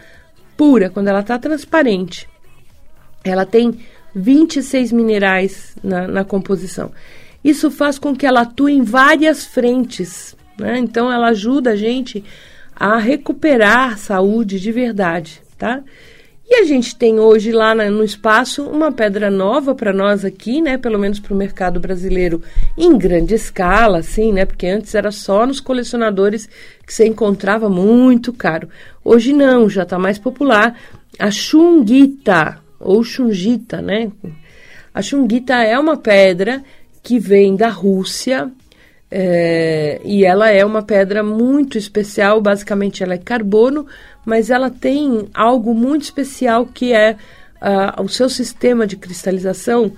pura, 0.56 0.90
quando 0.90 1.08
ela 1.08 1.20
está 1.20 1.38
transparente, 1.38 2.28
ela 3.24 3.46
tem 3.46 3.78
26 4.14 4.92
minerais 4.92 5.76
na, 5.82 6.08
na, 6.08 6.24
composição. 6.24 6.90
Isso 7.44 7.70
faz 7.70 7.98
com 7.98 8.16
que 8.16 8.26
ela 8.26 8.42
atue 8.42 8.72
em 8.72 8.82
várias 8.82 9.44
frentes. 9.44 10.34
Né? 10.58 10.78
Então, 10.78 11.12
ela 11.12 11.28
ajuda 11.28 11.70
a 11.70 11.76
gente 11.76 12.24
a 12.74 12.98
recuperar 12.98 13.98
saúde 13.98 14.58
de 14.58 14.72
verdade, 14.72 15.40
tá? 15.56 15.82
E 16.48 16.60
a 16.60 16.64
gente 16.64 16.94
tem 16.94 17.18
hoje 17.18 17.50
lá 17.50 17.74
no 17.74 18.04
espaço 18.04 18.62
uma 18.62 18.92
pedra 18.92 19.28
nova 19.28 19.74
para 19.74 19.92
nós 19.92 20.24
aqui, 20.24 20.62
né? 20.62 20.78
Pelo 20.78 20.96
menos 20.96 21.18
para 21.18 21.34
o 21.34 21.36
mercado 21.36 21.80
brasileiro 21.80 22.40
em 22.78 22.96
grande 22.96 23.34
escala, 23.34 23.98
assim, 23.98 24.32
né? 24.32 24.44
Porque 24.44 24.68
antes 24.68 24.94
era 24.94 25.10
só 25.10 25.44
nos 25.44 25.58
colecionadores 25.58 26.48
que 26.86 26.94
você 26.94 27.04
encontrava 27.04 27.68
muito 27.68 28.32
caro. 28.32 28.68
Hoje 29.04 29.32
não, 29.32 29.68
já 29.68 29.82
está 29.82 29.98
mais 29.98 30.20
popular. 30.20 30.78
A 31.18 31.32
chunguita 31.32 32.60
ou 32.78 33.02
chungita, 33.02 33.82
né? 33.82 34.12
A 34.94 35.02
chunguita 35.02 35.54
é 35.54 35.76
uma 35.76 35.96
pedra 35.96 36.62
que 37.02 37.18
vem 37.18 37.56
da 37.56 37.70
Rússia 37.70 38.52
é, 39.10 40.00
e 40.04 40.24
ela 40.24 40.50
é 40.50 40.64
uma 40.64 40.82
pedra 40.82 41.22
muito 41.22 41.78
especial. 41.78 42.40
Basicamente, 42.40 43.02
ela 43.02 43.14
é 43.14 43.18
carbono 43.18 43.86
mas 44.26 44.50
ela 44.50 44.68
tem 44.68 45.28
algo 45.32 45.72
muito 45.72 46.02
especial 46.02 46.66
que 46.66 46.92
é 46.92 47.16
uh, 47.62 48.02
o 48.02 48.08
seu 48.08 48.28
sistema 48.28 48.86
de 48.86 48.96
cristalização 48.96 49.92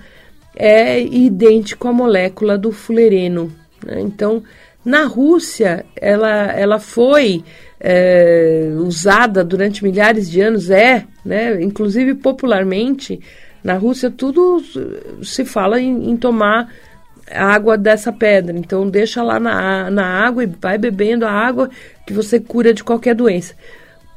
é 0.55 1.01
idêntico 1.01 1.87
à 1.87 1.91
molécula 1.91 2.57
do 2.57 2.71
fulereno. 2.71 3.51
Né? 3.83 3.99
Então, 4.01 4.43
na 4.85 5.05
Rússia, 5.05 5.83
ela, 5.95 6.51
ela 6.51 6.79
foi 6.79 7.43
é, 7.79 8.71
usada 8.77 9.43
durante 9.43 9.83
milhares 9.83 10.29
de 10.29 10.41
anos, 10.41 10.69
é, 10.69 11.05
né? 11.25 11.61
inclusive 11.61 12.13
popularmente, 12.13 13.19
na 13.63 13.73
Rússia 13.73 14.09
tudo 14.09 14.61
se 15.23 15.43
fala 15.43 15.81
em, 15.81 16.11
em 16.11 16.17
tomar 16.17 16.69
água 17.31 17.77
dessa 17.77 18.11
pedra. 18.11 18.57
Então, 18.57 18.89
deixa 18.89 19.23
lá 19.23 19.39
na, 19.39 19.89
na 19.89 20.05
água 20.05 20.43
e 20.43 20.51
vai 20.61 20.77
bebendo 20.77 21.25
a 21.25 21.31
água 21.31 21.69
que 22.05 22.13
você 22.13 22.39
cura 22.39 22.73
de 22.73 22.83
qualquer 22.83 23.15
doença. 23.15 23.53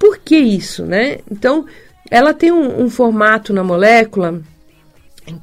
Por 0.02 0.18
que 0.18 0.36
isso, 0.36 0.84
né? 0.84 1.18
Então, 1.30 1.64
ela 2.10 2.34
tem 2.34 2.50
um, 2.50 2.82
um 2.82 2.90
formato 2.90 3.52
na 3.52 3.62
molécula 3.62 4.42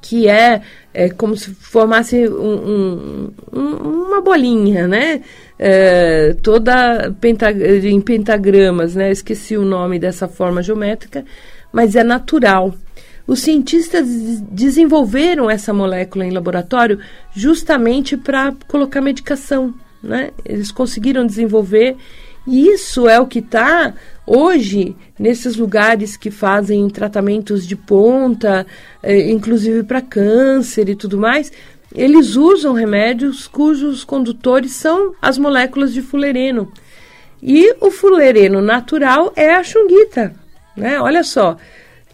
que 0.01 0.27
é, 0.27 0.61
é 0.93 1.09
como 1.09 1.37
se 1.37 1.51
formasse 1.51 2.27
um, 2.27 3.31
um, 3.53 3.57
uma 3.57 4.19
bolinha, 4.19 4.85
né? 4.85 5.21
É, 5.57 6.35
toda 6.43 7.09
pentag 7.21 7.87
em 7.87 8.01
pentagramas, 8.01 8.95
né? 8.95 9.09
Esqueci 9.09 9.55
o 9.55 9.63
nome 9.63 9.97
dessa 9.97 10.27
forma 10.27 10.61
geométrica, 10.61 11.23
mas 11.71 11.95
é 11.95 12.03
natural. 12.03 12.75
Os 13.25 13.39
cientistas 13.39 14.09
desenvolveram 14.41 15.49
essa 15.49 15.71
molécula 15.71 16.25
em 16.25 16.31
laboratório 16.31 16.99
justamente 17.33 18.17
para 18.17 18.53
colocar 18.67 18.99
medicação, 18.99 19.73
né? 20.03 20.31
Eles 20.43 20.69
conseguiram 20.69 21.25
desenvolver 21.25 21.95
e 22.47 22.67
isso 22.67 23.07
é 23.07 23.19
o 23.19 23.27
que 23.27 23.39
está 23.39 23.93
hoje 24.29 24.95
nesses 25.17 25.55
lugares 25.55 26.15
que 26.15 26.29
fazem 26.29 26.87
tratamentos 26.87 27.67
de 27.67 27.75
ponta, 27.75 28.65
eh, 29.01 29.31
inclusive 29.31 29.83
para 29.83 30.01
câncer 30.01 30.87
e 30.87 30.95
tudo 30.95 31.17
mais. 31.17 31.51
Eles 31.93 32.35
usam 32.35 32.73
remédios 32.73 33.47
cujos 33.47 34.03
condutores 34.03 34.73
são 34.73 35.15
as 35.19 35.39
moléculas 35.39 35.91
de 35.91 36.03
fulereno. 36.03 36.71
E 37.41 37.73
o 37.81 37.89
fulereno 37.89 38.61
natural 38.61 39.33
é 39.35 39.55
a 39.55 39.63
chunguita, 39.63 40.33
né? 40.77 40.99
Olha 40.99 41.23
só, 41.23 41.57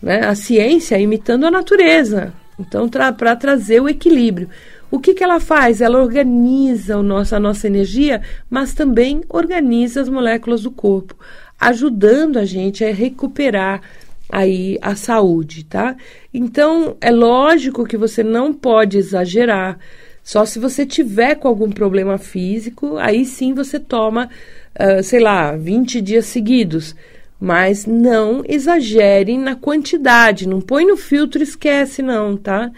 né? 0.01 0.25
a 0.25 0.35
ciência 0.35 0.97
imitando 0.97 1.45
a 1.45 1.51
natureza. 1.51 2.33
Então, 2.57 2.87
para 2.87 3.35
trazer 3.35 3.81
o 3.81 3.89
equilíbrio. 3.89 4.49
O 4.89 4.99
que, 4.99 5.13
que 5.13 5.23
ela 5.23 5.39
faz? 5.39 5.81
Ela 5.81 6.01
organiza 6.01 6.97
o 6.97 7.03
nosso, 7.03 7.35
a 7.35 7.39
nossa 7.39 7.67
energia, 7.67 8.21
mas 8.49 8.73
também 8.73 9.23
organiza 9.27 9.99
as 9.99 10.07
moléculas 10.07 10.61
do 10.61 10.71
corpo, 10.71 11.17
ajudando 11.59 12.37
a 12.37 12.45
gente 12.45 12.83
a 12.83 12.93
recuperar 12.93 13.81
aí 14.29 14.77
a 14.81 14.95
saúde, 14.95 15.63
tá? 15.65 15.95
Então, 16.33 16.97
é 16.99 17.11
lógico 17.11 17.85
que 17.85 17.97
você 17.97 18.23
não 18.23 18.53
pode 18.53 18.97
exagerar. 18.97 19.77
Só 20.23 20.45
se 20.45 20.57
você 20.57 20.85
tiver 20.85 21.35
com 21.35 21.47
algum 21.47 21.69
problema 21.69 22.17
físico, 22.17 22.97
aí 22.97 23.25
sim 23.25 23.53
você 23.53 23.79
toma, 23.79 24.29
uh, 24.79 25.03
sei 25.03 25.19
lá, 25.19 25.55
20 25.55 26.01
dias 26.01 26.25
seguidos. 26.25 26.95
Mas 27.39 27.85
não 27.85 28.43
exagerem 28.47 29.37
na 29.37 29.55
quantidade, 29.55 30.47
não 30.47 30.61
põe 30.61 30.85
no 30.85 30.97
filtro 30.97 31.43
esquece, 31.43 32.01
não, 32.01 32.35
tá? 32.35 32.71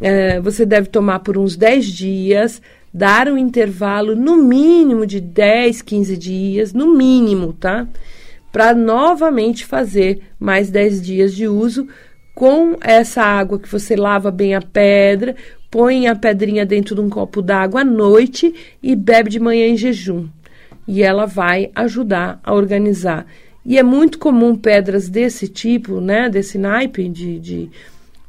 É, 0.00 0.40
você 0.40 0.64
deve 0.64 0.88
tomar 0.88 1.18
por 1.18 1.36
uns 1.36 1.56
10 1.56 1.86
dias, 1.86 2.62
dar 2.98 3.28
um 3.28 3.38
intervalo 3.38 4.16
no 4.16 4.36
mínimo 4.36 5.06
de 5.06 5.20
10, 5.20 5.82
15 5.82 6.16
dias, 6.16 6.72
no 6.72 6.96
mínimo, 6.96 7.52
tá? 7.52 7.86
Para 8.50 8.74
novamente 8.74 9.64
fazer 9.64 10.20
mais 10.38 10.68
10 10.68 11.00
dias 11.00 11.34
de 11.34 11.46
uso 11.46 11.86
com 12.34 12.76
essa 12.80 13.22
água 13.22 13.58
que 13.58 13.68
você 13.68 13.94
lava 13.94 14.32
bem 14.32 14.56
a 14.56 14.60
pedra, 14.60 15.36
põe 15.70 16.08
a 16.08 16.16
pedrinha 16.16 16.66
dentro 16.66 16.96
de 16.96 17.00
um 17.00 17.08
copo 17.08 17.40
d'água 17.40 17.82
à 17.82 17.84
noite 17.84 18.52
e 18.82 18.96
bebe 18.96 19.30
de 19.30 19.38
manhã 19.38 19.68
em 19.68 19.76
jejum. 19.76 20.26
E 20.86 21.02
ela 21.02 21.24
vai 21.24 21.70
ajudar 21.76 22.40
a 22.42 22.52
organizar. 22.52 23.26
E 23.64 23.78
é 23.78 23.82
muito 23.82 24.18
comum 24.18 24.56
pedras 24.56 25.08
desse 25.08 25.46
tipo, 25.46 26.00
né, 26.00 26.28
desse 26.28 26.58
naipe 26.58 27.08
de, 27.08 27.38
de 27.38 27.70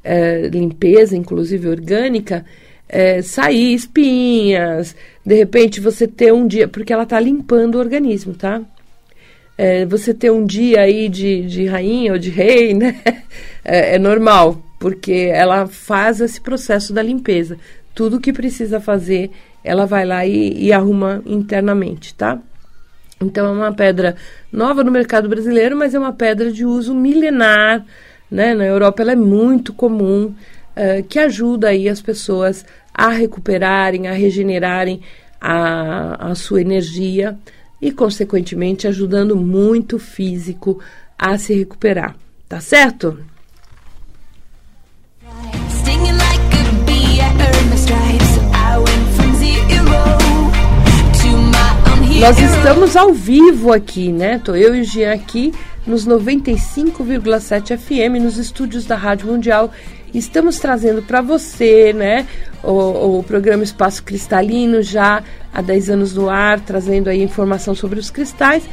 é, 0.03 0.47
limpeza, 0.47 1.15
inclusive 1.15 1.67
orgânica, 1.67 2.45
é, 2.89 3.21
sair 3.21 3.73
espinhas, 3.73 4.95
de 5.23 5.35
repente 5.35 5.79
você 5.79 6.07
ter 6.07 6.33
um 6.33 6.47
dia, 6.47 6.67
porque 6.67 6.91
ela 6.91 7.03
está 7.03 7.19
limpando 7.19 7.75
o 7.75 7.79
organismo, 7.79 8.33
tá? 8.33 8.61
É, 9.57 9.85
você 9.85 10.13
ter 10.13 10.31
um 10.31 10.45
dia 10.45 10.81
aí 10.81 11.07
de, 11.07 11.45
de 11.45 11.65
rainha 11.67 12.13
ou 12.13 12.19
de 12.19 12.29
rei, 12.29 12.73
né? 12.75 12.99
É, 13.63 13.95
é 13.95 13.99
normal, 13.99 14.61
porque 14.79 15.29
ela 15.31 15.67
faz 15.67 16.19
esse 16.19 16.41
processo 16.41 16.91
da 16.91 17.03
limpeza. 17.03 17.57
Tudo 17.93 18.19
que 18.19 18.33
precisa 18.33 18.79
fazer, 18.79 19.29
ela 19.63 19.85
vai 19.85 20.05
lá 20.05 20.25
e, 20.25 20.65
e 20.65 20.73
arruma 20.73 21.21
internamente, 21.25 22.15
tá? 22.15 22.39
Então 23.21 23.45
é 23.45 23.51
uma 23.51 23.73
pedra 23.73 24.15
nova 24.51 24.83
no 24.83 24.91
mercado 24.91 25.29
brasileiro, 25.29 25.75
mas 25.75 25.93
é 25.93 25.99
uma 25.99 26.13
pedra 26.13 26.51
de 26.51 26.65
uso 26.65 26.95
milenar 26.95 27.85
né? 28.29 28.53
Na 28.53 28.65
Europa 28.65 29.01
ela 29.01 29.13
é 29.13 29.15
muito 29.15 29.73
comum, 29.73 30.33
uh, 30.75 31.03
que 31.03 31.19
ajuda 31.19 31.69
aí 31.69 31.87
as 31.89 32.01
pessoas 32.01 32.65
a 32.93 33.09
recuperarem, 33.09 34.07
a 34.07 34.13
regenerarem 34.13 35.01
a, 35.39 36.31
a 36.31 36.35
sua 36.35 36.61
energia 36.61 37.37
e, 37.81 37.91
consequentemente, 37.91 38.87
ajudando 38.87 39.35
muito 39.35 39.95
o 39.95 39.99
físico 39.99 40.79
a 41.17 41.37
se 41.37 41.53
recuperar. 41.53 42.15
Tá 42.47 42.59
certo? 42.59 43.17
Nós 52.19 52.37
estamos 52.37 52.97
ao 52.97 53.13
vivo 53.13 53.71
aqui, 53.71 54.11
né? 54.11 54.39
Tô 54.39 54.53
eu 54.53 54.75
e 54.75 54.81
o 54.81 54.83
Jean 54.83 55.13
aqui 55.13 55.53
nos 55.87 56.05
95,7 56.05 57.77
FM 57.77 58.21
nos 58.21 58.37
estúdios 58.37 58.85
da 58.85 58.97
Rádio 58.97 59.27
Mundial. 59.27 59.71
Estamos 60.13 60.57
trazendo 60.57 61.01
para 61.03 61.21
você, 61.21 61.93
né, 61.93 62.25
o, 62.63 63.19
o, 63.19 63.23
programa 63.23 63.63
Espaço 63.63 64.03
Cristalino 64.03 64.81
já 64.81 65.23
há 65.53 65.61
10 65.61 65.89
anos 65.91 66.15
no 66.15 66.29
ar, 66.29 66.59
trazendo 66.59 67.09
aí 67.09 67.21
informação 67.21 67.75
sobre 67.75 67.99
os 67.99 68.09
cristais, 68.09 68.63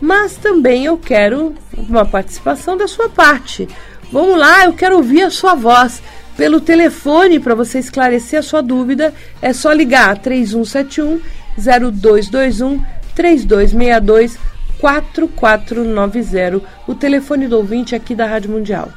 mas 0.00 0.36
também 0.36 0.84
eu 0.84 0.98
quero 0.98 1.54
uma 1.76 2.04
participação 2.04 2.76
da 2.76 2.86
sua 2.86 3.08
parte. 3.08 3.68
Vamos 4.10 4.38
lá, 4.38 4.66
eu 4.66 4.74
quero 4.74 4.96
ouvir 4.96 5.22
a 5.22 5.30
sua 5.30 5.54
voz. 5.54 6.02
Pelo 6.36 6.60
telefone, 6.60 7.40
para 7.40 7.54
você 7.54 7.78
esclarecer 7.78 8.38
a 8.38 8.42
sua 8.42 8.62
dúvida, 8.62 9.14
é 9.40 9.52
só 9.52 9.72
ligar 9.72 10.18
3171 10.18 11.20
0221 11.56 12.82
3262 13.14 14.38
4490, 14.80 16.60
o 16.88 16.94
telefone 16.94 17.46
do 17.46 17.56
ouvinte 17.56 17.94
aqui 17.94 18.14
da 18.14 18.26
Rádio 18.26 18.50
Mundial. 18.50 18.88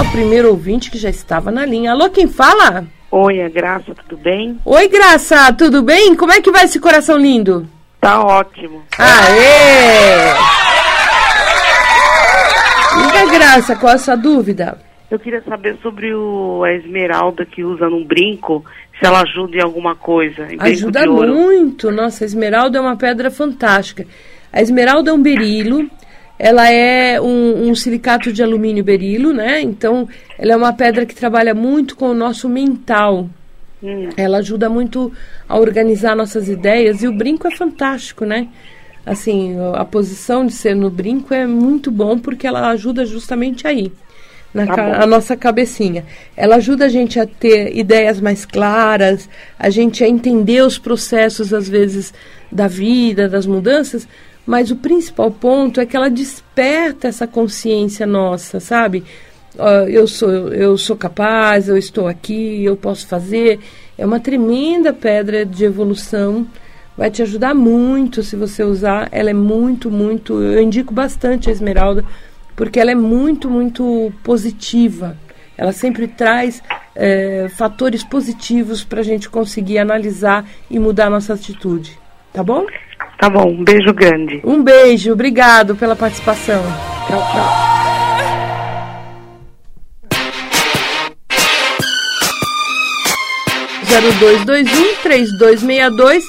O 0.00 0.10
primeiro 0.12 0.48
ouvinte 0.48 0.90
que 0.90 0.98
já 0.98 1.10
estava 1.10 1.50
na 1.50 1.66
linha. 1.66 1.90
Alô, 1.90 2.08
quem 2.08 2.28
fala? 2.28 2.84
Oi, 3.10 3.38
é 3.38 3.48
Graça, 3.48 3.94
tudo 3.94 4.16
bem? 4.22 4.58
Oi, 4.64 4.88
Graça, 4.88 5.52
tudo 5.52 5.82
bem? 5.82 6.14
Como 6.14 6.32
é 6.32 6.40
que 6.40 6.50
vai 6.50 6.64
esse 6.64 6.78
coração 6.78 7.18
lindo? 7.18 7.68
Tá 8.00 8.24
ótimo. 8.24 8.82
Aê! 8.98 10.32
Liga, 12.96 13.32
Graça, 13.32 13.76
qual 13.76 13.94
a 13.94 13.98
sua 13.98 14.16
dúvida? 14.16 14.78
Eu 15.10 15.18
queria 15.18 15.42
saber 15.42 15.76
sobre 15.82 16.14
o, 16.14 16.62
a 16.64 16.72
esmeralda 16.72 17.44
que 17.44 17.62
usa 17.62 17.88
no 17.88 18.04
brinco 18.04 18.64
se 18.98 19.04
ela 19.04 19.20
ajuda 19.20 19.56
em 19.56 19.62
alguma 19.62 19.94
coisa. 19.94 20.46
Em 20.50 20.56
ajuda 20.58 21.06
muito. 21.06 21.90
Nossa, 21.90 22.24
a 22.24 22.26
esmeralda 22.26 22.78
é 22.78 22.80
uma 22.80 22.96
pedra 22.96 23.30
fantástica. 23.30 24.06
A 24.52 24.62
esmeralda 24.62 25.10
é 25.10 25.12
um 25.12 25.22
berilo, 25.22 25.90
ela 26.42 26.68
é 26.68 27.20
um, 27.20 27.68
um, 27.68 27.74
silicato 27.76 28.32
de 28.32 28.42
alumínio 28.42 28.82
berilo, 28.82 29.32
né? 29.32 29.60
Então, 29.60 30.08
ela 30.36 30.54
é 30.54 30.56
uma 30.56 30.72
pedra 30.72 31.06
que 31.06 31.14
trabalha 31.14 31.54
muito 31.54 31.94
com 31.94 32.10
o 32.10 32.14
nosso 32.14 32.48
mental. 32.48 33.30
Hum. 33.80 34.08
Ela 34.16 34.38
ajuda 34.38 34.68
muito 34.68 35.12
a 35.48 35.56
organizar 35.56 36.16
nossas 36.16 36.48
ideias 36.48 37.00
e 37.00 37.06
o 37.06 37.16
brinco 37.16 37.46
é 37.46 37.52
fantástico, 37.52 38.24
né? 38.24 38.48
Assim, 39.06 39.54
a 39.72 39.84
posição 39.84 40.44
de 40.44 40.52
ser 40.52 40.74
no 40.74 40.90
brinco 40.90 41.32
é 41.32 41.46
muito 41.46 41.92
bom 41.92 42.18
porque 42.18 42.44
ela 42.44 42.70
ajuda 42.70 43.06
justamente 43.06 43.64
aí 43.68 43.92
na 44.52 44.66
tá 44.66 45.00
a 45.00 45.06
nossa 45.06 45.36
cabecinha. 45.36 46.04
Ela 46.36 46.56
ajuda 46.56 46.86
a 46.86 46.88
gente 46.88 47.20
a 47.20 47.26
ter 47.26 47.76
ideias 47.76 48.20
mais 48.20 48.44
claras, 48.44 49.28
a 49.56 49.70
gente 49.70 50.02
a 50.02 50.08
entender 50.08 50.62
os 50.62 50.76
processos, 50.76 51.54
às 51.54 51.68
vezes, 51.68 52.12
da 52.50 52.66
vida, 52.66 53.28
das 53.28 53.46
mudanças, 53.46 54.08
mas 54.46 54.70
o 54.70 54.76
principal 54.76 55.30
ponto 55.30 55.80
é 55.80 55.86
que 55.86 55.96
ela 55.96 56.10
desperta 56.10 57.08
essa 57.08 57.26
consciência 57.26 58.06
nossa, 58.06 58.58
sabe? 58.58 59.04
Uh, 59.54 59.88
eu, 59.88 60.06
sou, 60.06 60.30
eu 60.52 60.76
sou 60.78 60.96
capaz, 60.96 61.68
eu 61.68 61.76
estou 61.76 62.08
aqui, 62.08 62.64
eu 62.64 62.76
posso 62.76 63.06
fazer. 63.06 63.60
É 63.96 64.04
uma 64.04 64.18
tremenda 64.18 64.92
pedra 64.92 65.44
de 65.44 65.64
evolução. 65.64 66.46
Vai 66.96 67.10
te 67.10 67.22
ajudar 67.22 67.54
muito 67.54 68.22
se 68.22 68.34
você 68.34 68.64
usar. 68.64 69.08
Ela 69.12 69.30
é 69.30 69.34
muito, 69.34 69.90
muito. 69.90 70.42
Eu 70.42 70.62
indico 70.62 70.92
bastante 70.92 71.48
a 71.48 71.52
esmeralda 71.52 72.04
porque 72.56 72.80
ela 72.80 72.90
é 72.90 72.94
muito, 72.94 73.50
muito 73.50 74.12
positiva. 74.22 75.16
Ela 75.56 75.72
sempre 75.72 76.08
traz 76.08 76.62
é, 76.94 77.46
fatores 77.56 78.02
positivos 78.02 78.82
para 78.82 79.00
a 79.00 79.04
gente 79.04 79.28
conseguir 79.28 79.78
analisar 79.78 80.48
e 80.70 80.78
mudar 80.78 81.10
nossa 81.10 81.34
atitude. 81.34 81.98
Tá 82.32 82.42
bom? 82.42 82.66
Tá 83.22 83.30
bom, 83.30 83.50
um 83.50 83.62
beijo 83.62 83.94
grande. 83.94 84.40
Um 84.42 84.64
beijo, 84.64 85.12
obrigado 85.12 85.76
pela 85.76 85.94
participação. 85.94 86.60
Tchau, 87.06 87.20
tchau. 87.30 87.72
zero 93.84 94.12
dois 94.18 94.44
dois 94.44 94.66
um 94.76 94.94
três 95.04 95.38
dois 95.38 95.62
dois 95.96 96.24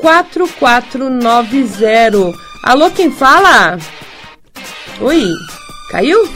quatro 0.00 0.48
quatro 0.58 1.08
nove 1.08 1.62
zero. 1.62 2.34
Alô, 2.64 2.90
quem 2.90 3.08
fala? 3.12 3.78
Oi. 5.00 5.28
Caiu? 5.92 6.28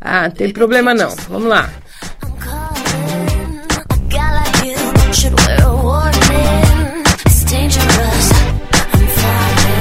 Ah, 0.00 0.30
tem 0.30 0.50
problema 0.54 0.94
não. 0.94 1.14
Vamos 1.28 1.48
lá. 1.48 1.68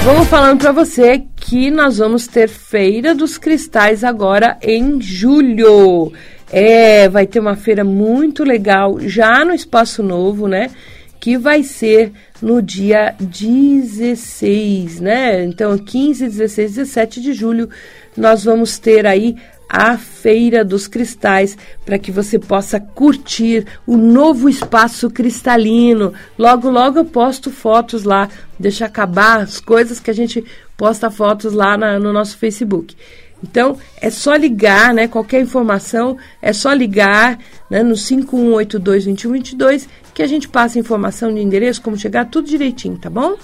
Vamos 0.04 0.28
falando 0.28 0.60
para 0.60 0.72
você 0.72 1.24
que 1.36 1.70
nós 1.70 1.98
vamos 1.98 2.26
ter 2.26 2.48
Feira 2.48 3.14
dos 3.14 3.38
Cristais 3.38 4.04
agora 4.04 4.58
em 4.62 5.00
julho. 5.02 6.12
É, 6.52 7.08
vai 7.10 7.28
ter 7.28 7.40
uma 7.40 7.56
feira 7.56 7.84
muito 7.84 8.44
legal 8.44 9.00
já 9.02 9.44
no 9.46 9.54
Espaço 9.54 10.02
Novo, 10.02 10.48
né? 10.48 10.72
Que 11.20 11.38
vai 11.38 11.64
ser 11.64 12.12
no 12.42 12.62
dia 12.62 13.14
16, 13.20 15.02
né? 15.02 15.44
Então, 15.44 15.78
15, 15.78 16.26
16, 16.26 16.76
17 16.76 17.22
de 17.22 17.34
julho 17.34 17.70
nós 18.16 18.44
vamos 18.44 18.80
ter 18.80 19.06
aí 19.06 19.36
a 19.70 19.98
Feira 19.98 20.66
dos 20.66 20.88
Cristais 20.88 21.56
para 21.86 22.00
que 22.00 22.12
você 22.12 22.40
possa 22.40 22.80
curtir 22.80 23.68
o 23.86 23.96
novo 23.96 24.50
espaço 24.50 25.12
cristalino. 25.12 26.12
Logo, 26.38 26.72
logo 26.72 26.98
eu 26.98 27.06
posto 27.06 27.52
fotos 27.52 28.04
lá, 28.04 28.28
deixa 28.58 28.86
acabar 28.86 29.42
as 29.42 29.60
coisas 29.60 30.00
que 30.00 30.10
a 30.10 30.14
gente 30.14 30.44
posta 30.76 31.12
fotos 31.12 31.54
lá 31.54 31.78
na, 31.78 32.00
no 32.00 32.12
nosso 32.12 32.36
Facebook. 32.38 32.96
Então, 33.44 33.78
é 34.02 34.10
só 34.10 34.36
ligar, 34.36 34.94
né? 34.94 35.08
Qualquer 35.08 35.40
informação, 35.42 36.18
é 36.42 36.52
só 36.52 36.74
ligar 36.74 37.38
né, 37.70 37.84
no 37.84 37.94
5182-2122 37.94 39.88
que 40.14 40.24
a 40.24 40.28
gente 40.28 40.50
passa 40.50 40.78
informação 40.80 41.34
de 41.34 41.40
endereço, 41.40 41.82
como 41.82 41.96
chegar, 41.96 42.26
tudo 42.26 42.50
direitinho, 42.50 42.98
tá 42.98 43.10
bom? 43.10 43.38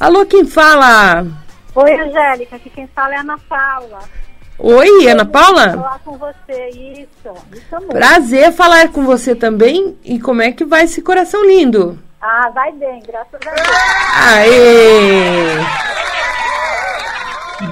Alô, 0.00 0.24
quem 0.24 0.46
fala? 0.46 1.26
Oi, 1.74 2.00
Angélica, 2.00 2.56
aqui 2.56 2.70
quem 2.70 2.86
fala 2.86 3.12
é 3.12 3.18
a 3.18 3.20
Ana 3.20 3.36
Paula. 3.46 3.98
Oi, 4.58 5.06
Ana 5.08 5.24
Paula? 5.26 5.72
falar 5.72 6.00
com 6.04 6.16
você, 6.16 6.68
isso. 6.70 7.34
isso. 7.52 7.76
Prazer 7.88 8.52
falar 8.52 8.88
com 8.88 9.04
você 9.04 9.34
também. 9.34 9.96
E 10.04 10.18
como 10.18 10.40
é 10.40 10.50
que 10.50 10.64
vai 10.64 10.84
esse 10.84 11.02
coração 11.02 11.44
lindo? 11.44 11.98
Ah, 12.20 12.50
vai 12.54 12.72
bem, 12.72 13.02
graças 13.06 13.34
a 13.34 13.38
Deus. 13.38 13.68
Aê! 14.24 15.58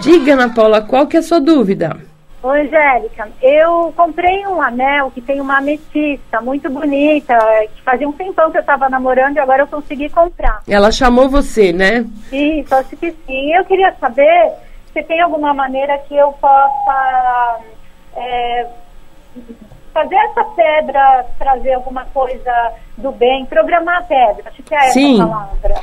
Diga, 0.00 0.34
Ana 0.34 0.50
Paula, 0.50 0.82
qual 0.82 1.06
que 1.06 1.16
é 1.16 1.20
a 1.20 1.22
sua 1.22 1.40
dúvida? 1.40 1.96
Oi, 2.42 2.60
Angélica, 2.60 3.26
eu 3.40 3.90
comprei 3.96 4.46
um 4.46 4.60
anel 4.60 5.10
que 5.10 5.22
tem 5.22 5.40
uma 5.40 5.56
ametista 5.56 6.42
muito 6.42 6.68
bonita, 6.68 7.34
que 7.74 7.80
fazia 7.82 8.06
um 8.06 8.12
tempão 8.12 8.50
que 8.50 8.58
eu 8.58 8.60
estava 8.60 8.90
namorando 8.90 9.36
e 9.36 9.40
agora 9.40 9.62
eu 9.62 9.66
consegui 9.66 10.10
comprar. 10.10 10.62
Ela 10.68 10.92
chamou 10.92 11.26
você, 11.26 11.72
né? 11.72 12.04
Sim, 12.28 12.62
só 12.68 12.82
se 12.82 12.96
que 12.96 13.14
sim. 13.26 13.54
Eu 13.54 13.64
queria 13.64 13.94
saber 13.98 14.52
se 14.94 15.02
tem 15.02 15.20
alguma 15.20 15.52
maneira 15.52 15.98
que 16.08 16.16
eu 16.16 16.32
possa 16.34 17.60
é, 18.16 18.66
fazer 19.92 20.14
essa 20.14 20.44
pedra 20.44 21.26
trazer 21.38 21.74
alguma 21.74 22.04
coisa 22.06 22.72
do 22.96 23.10
bem, 23.10 23.44
programar 23.44 23.98
a 23.98 24.02
pedra, 24.02 24.44
acho 24.46 24.62
que 24.62 24.74
é 24.74 24.80
Sim. 24.92 25.14
essa 25.14 25.26
palavra. 25.26 25.74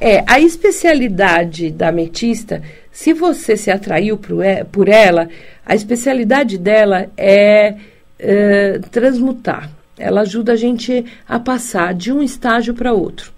É, 0.00 0.22
a 0.26 0.38
especialidade 0.38 1.70
da 1.70 1.88
ametista, 1.88 2.62
se 2.92 3.12
você 3.12 3.56
se 3.56 3.70
atraiu 3.70 4.20
e- 4.42 4.64
por 4.64 4.88
ela, 4.88 5.28
a 5.66 5.74
especialidade 5.74 6.58
dela 6.58 7.08
é, 7.16 7.74
é, 8.18 8.78
transmutar. 8.90 9.70
Ela 9.98 10.20
ajuda 10.20 10.52
a 10.52 10.56
gente 10.56 11.04
a 11.28 11.40
passar 11.40 11.92
de 11.94 12.12
um 12.12 12.22
estágio 12.22 12.74
para 12.74 12.92
outro. 12.92 13.32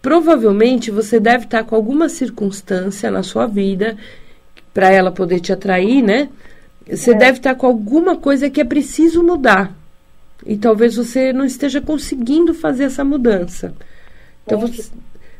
Provavelmente 0.00 0.90
você 0.90 1.18
deve 1.18 1.46
estar 1.46 1.64
com 1.64 1.74
alguma 1.74 2.08
circunstância 2.08 3.10
na 3.10 3.24
sua 3.24 3.46
vida 3.46 3.96
para 4.76 4.92
ela 4.92 5.10
poder 5.10 5.40
te 5.40 5.54
atrair, 5.54 6.02
né? 6.02 6.28
Você 6.86 7.14
deve 7.14 7.38
estar 7.38 7.54
com 7.54 7.66
alguma 7.66 8.14
coisa 8.14 8.50
que 8.50 8.60
é 8.60 8.64
preciso 8.64 9.22
mudar. 9.22 9.74
E 10.44 10.54
talvez 10.58 10.96
você 10.96 11.32
não 11.32 11.46
esteja 11.46 11.80
conseguindo 11.80 12.52
fazer 12.52 12.84
essa 12.84 13.02
mudança. 13.02 13.72
Então 14.44 14.60
você, 14.60 14.84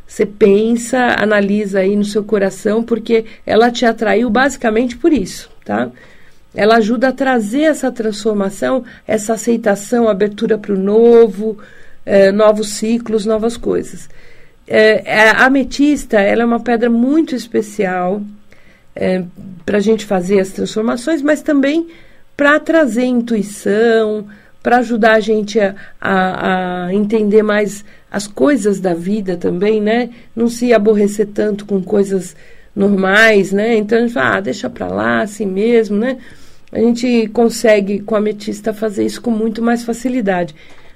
você 0.06 0.24
pensa, 0.24 1.16
analisa 1.18 1.80
aí 1.80 1.94
no 1.94 2.04
seu 2.04 2.24
coração, 2.24 2.82
porque 2.82 3.26
ela 3.44 3.70
te 3.70 3.84
atraiu 3.84 4.30
basicamente 4.30 4.96
por 4.96 5.12
isso, 5.12 5.50
tá? 5.62 5.90
Ela 6.54 6.76
ajuda 6.76 7.08
a 7.08 7.12
trazer 7.12 7.64
essa 7.64 7.92
transformação, 7.92 8.84
essa 9.06 9.34
aceitação, 9.34 10.08
abertura 10.08 10.56
para 10.56 10.72
o 10.72 10.78
novo, 10.78 11.58
eh, 12.06 12.32
novos 12.32 12.70
ciclos, 12.70 13.26
novas 13.26 13.58
coisas. 13.58 14.08
Eh, 14.66 15.04
a 15.30 15.44
ametista, 15.44 16.18
ela 16.18 16.40
é 16.40 16.46
uma 16.46 16.60
pedra 16.60 16.88
muito 16.88 17.34
especial 17.34 18.22
para 19.64 19.78
a 19.78 19.80
gente 19.80 20.04
fazer 20.04 20.40
as 20.40 20.50
transformações, 20.50 21.22
mas 21.22 21.42
também 21.42 21.88
para 22.36 22.58
trazer 22.60 23.04
intuição, 23.04 24.26
para 24.62 24.78
ajudar 24.78 25.12
a 25.12 25.20
gente 25.20 25.60
a, 25.60 25.74
a, 26.00 26.86
a 26.86 26.94
entender 26.94 27.42
mais 27.42 27.84
as 28.10 28.26
coisas 28.26 28.80
da 28.80 28.94
vida 28.94 29.36
também, 29.36 29.80
né? 29.80 30.10
Não 30.34 30.48
se 30.48 30.72
aborrecer 30.72 31.28
tanto 31.32 31.64
com 31.64 31.82
coisas 31.82 32.34
normais, 32.74 33.52
né? 33.52 33.76
Então 33.76 33.98
a 33.98 34.00
gente 34.02 34.12
fala, 34.12 34.36
ah, 34.36 34.40
deixa 34.40 34.68
para 34.68 34.88
lá, 34.88 35.22
assim 35.22 35.46
mesmo, 35.46 35.96
né? 35.96 36.18
A 36.72 36.80
gente 36.80 37.28
consegue 37.28 38.00
com 38.00 38.14
a 38.14 38.18
ametista 38.18 38.72
fazer 38.74 39.06
isso 39.06 39.22
com 39.22 39.30
muito 39.30 39.62
mais 39.62 39.84
facilidade. 39.84 40.54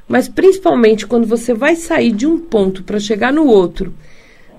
Mas 0.09 0.29
principalmente 0.29 1.07
quando 1.07 1.27
você 1.27 1.55
vai 1.55 1.77
sair 1.77 2.13
de 2.13 2.27
um 2.27 2.39
ponto 2.39 2.83
para 2.83 2.99
chegar 2.99 3.33
no 3.33 3.47
outro, 3.47 3.95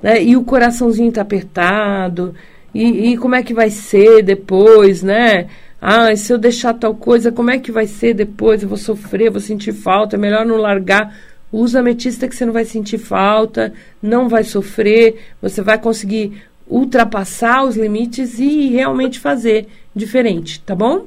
né? 0.02 0.24
E 0.24 0.38
o 0.38 0.44
coraçãozinho 0.44 1.10
está 1.10 1.22
apertado, 1.22 2.34
e, 2.74 3.12
e 3.12 3.18
como 3.18 3.36
é 3.36 3.44
que 3.44 3.54
vai 3.54 3.70
ser 3.70 4.24
depois, 4.24 5.04
né? 5.04 5.48
Ah, 5.82 6.16
se 6.16 6.32
eu 6.32 6.38
deixar 6.38 6.76
tal 6.76 6.94
coisa, 6.94 7.32
como 7.32 7.50
é 7.50 7.58
que 7.58 7.72
vai 7.72 7.88
ser 7.88 8.14
depois? 8.14 8.62
Eu 8.62 8.70
vou 8.70 8.78
sofrer, 8.78 9.32
vou 9.32 9.42
sentir 9.42 9.74
falta, 9.74 10.16
é 10.16 10.20
melhor 10.20 10.46
não 10.46 10.58
largar. 10.58 11.16
Usa 11.52 11.80
ametista 11.80 12.28
que 12.28 12.36
você 12.36 12.46
não 12.46 12.54
vai 12.54 12.66
sentir 12.66 12.98
falta, 12.98 13.74
não 14.02 14.30
vai 14.30 14.44
sofrer, 14.44 15.20
você 15.42 15.62
vai 15.62 15.78
conseguir 15.78 16.44
ultrapassar 16.68 17.64
os 17.66 17.76
limites 17.76 18.40
e 18.40 18.70
realmente 18.70 19.20
fazer 19.20 19.68
diferente, 19.94 20.62
tá 20.62 20.74
bom? 20.74 21.06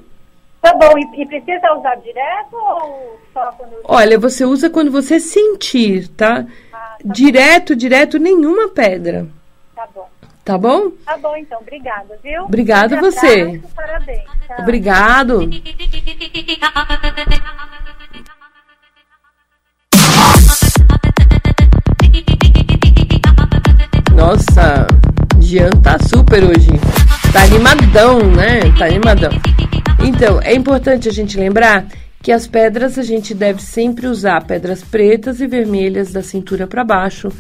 Tá 0.61 0.75
bom, 0.75 0.99
e, 0.99 1.23
e 1.23 1.27
precisa 1.27 1.73
usar 1.75 1.95
direto 1.97 2.55
ou 2.55 3.19
só 3.33 3.53
quando... 3.53 3.73
Olha, 3.85 4.19
você 4.19 4.45
usa 4.45 4.69
quando 4.69 4.91
você 4.91 5.21
sentir, 5.21 6.09
tá? 6.09 6.47
Direto, 7.05 7.77
direto, 7.77 8.19
nenhuma 8.19 8.69
pedra, 8.69 9.27
Tá 10.45 10.59
bom. 10.59 10.91
tá 11.07 11.17
bom? 11.17 11.33
Tá 11.33 11.39
então, 11.39 11.59
obrigada, 11.59 12.19
viu? 12.23 12.43
Obrigada 12.43 12.97
Grande 12.97 13.15
você. 13.15 13.63
Parabéns. 13.75 14.25
Tchau. 14.47 14.57
Obrigado. 14.59 15.51
Nossa, 24.15 24.87
Jean 25.41 25.71
tá 25.83 25.99
super 25.99 26.45
hoje. 26.45 26.69
Tá 27.33 27.45
animadão, 27.45 28.19
né? 28.31 28.61
Tá 28.79 28.85
animadão. 28.85 29.31
Então, 30.05 30.43
é 30.43 30.55
importante 30.55 31.09
a 31.09 31.13
gente 31.13 31.39
lembrar 31.39 31.87
que 32.23 32.31
as 32.31 32.47
pedras 32.47 32.99
a 32.99 33.03
gente 33.03 33.35
deve 33.35 33.63
sempre 33.63 34.07
usar 34.07 34.45
pedras 34.45 34.83
pretas 34.83 35.41
e 35.41 35.47
vermelhas 35.47 36.13
da 36.13 36.23
cintura 36.23 36.67
para 36.67 36.85
baixo. 36.85 37.33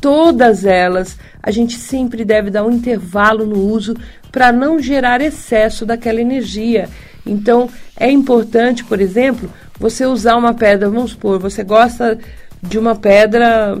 Todas 0.00 0.64
elas, 0.64 1.16
a 1.42 1.50
gente 1.50 1.78
sempre 1.78 2.24
deve 2.24 2.50
dar 2.50 2.64
um 2.64 2.70
intervalo 2.70 3.46
no 3.46 3.58
uso 3.58 3.94
para 4.30 4.52
não 4.52 4.78
gerar 4.78 5.20
excesso 5.20 5.86
daquela 5.86 6.20
energia. 6.20 6.88
Então, 7.24 7.70
é 7.96 8.10
importante, 8.10 8.84
por 8.84 9.00
exemplo, 9.00 9.50
você 9.78 10.04
usar 10.04 10.36
uma 10.36 10.52
pedra, 10.54 10.90
vamos 10.90 11.12
supor, 11.12 11.38
você 11.38 11.64
gosta 11.64 12.18
de 12.62 12.78
uma 12.78 12.94
pedra, 12.94 13.78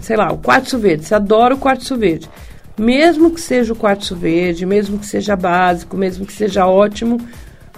sei 0.00 0.16
lá, 0.16 0.32
o 0.32 0.38
quartzo 0.38 0.78
verde, 0.78 1.04
você 1.04 1.14
adora 1.14 1.54
o 1.54 1.58
quartzo 1.58 1.96
verde. 1.96 2.28
Mesmo 2.78 3.30
que 3.30 3.40
seja 3.40 3.72
o 3.72 3.76
quartzo 3.76 4.16
verde, 4.16 4.64
mesmo 4.64 4.98
que 4.98 5.06
seja 5.06 5.36
básico, 5.36 5.96
mesmo 5.96 6.26
que 6.26 6.32
seja 6.32 6.66
ótimo, 6.66 7.20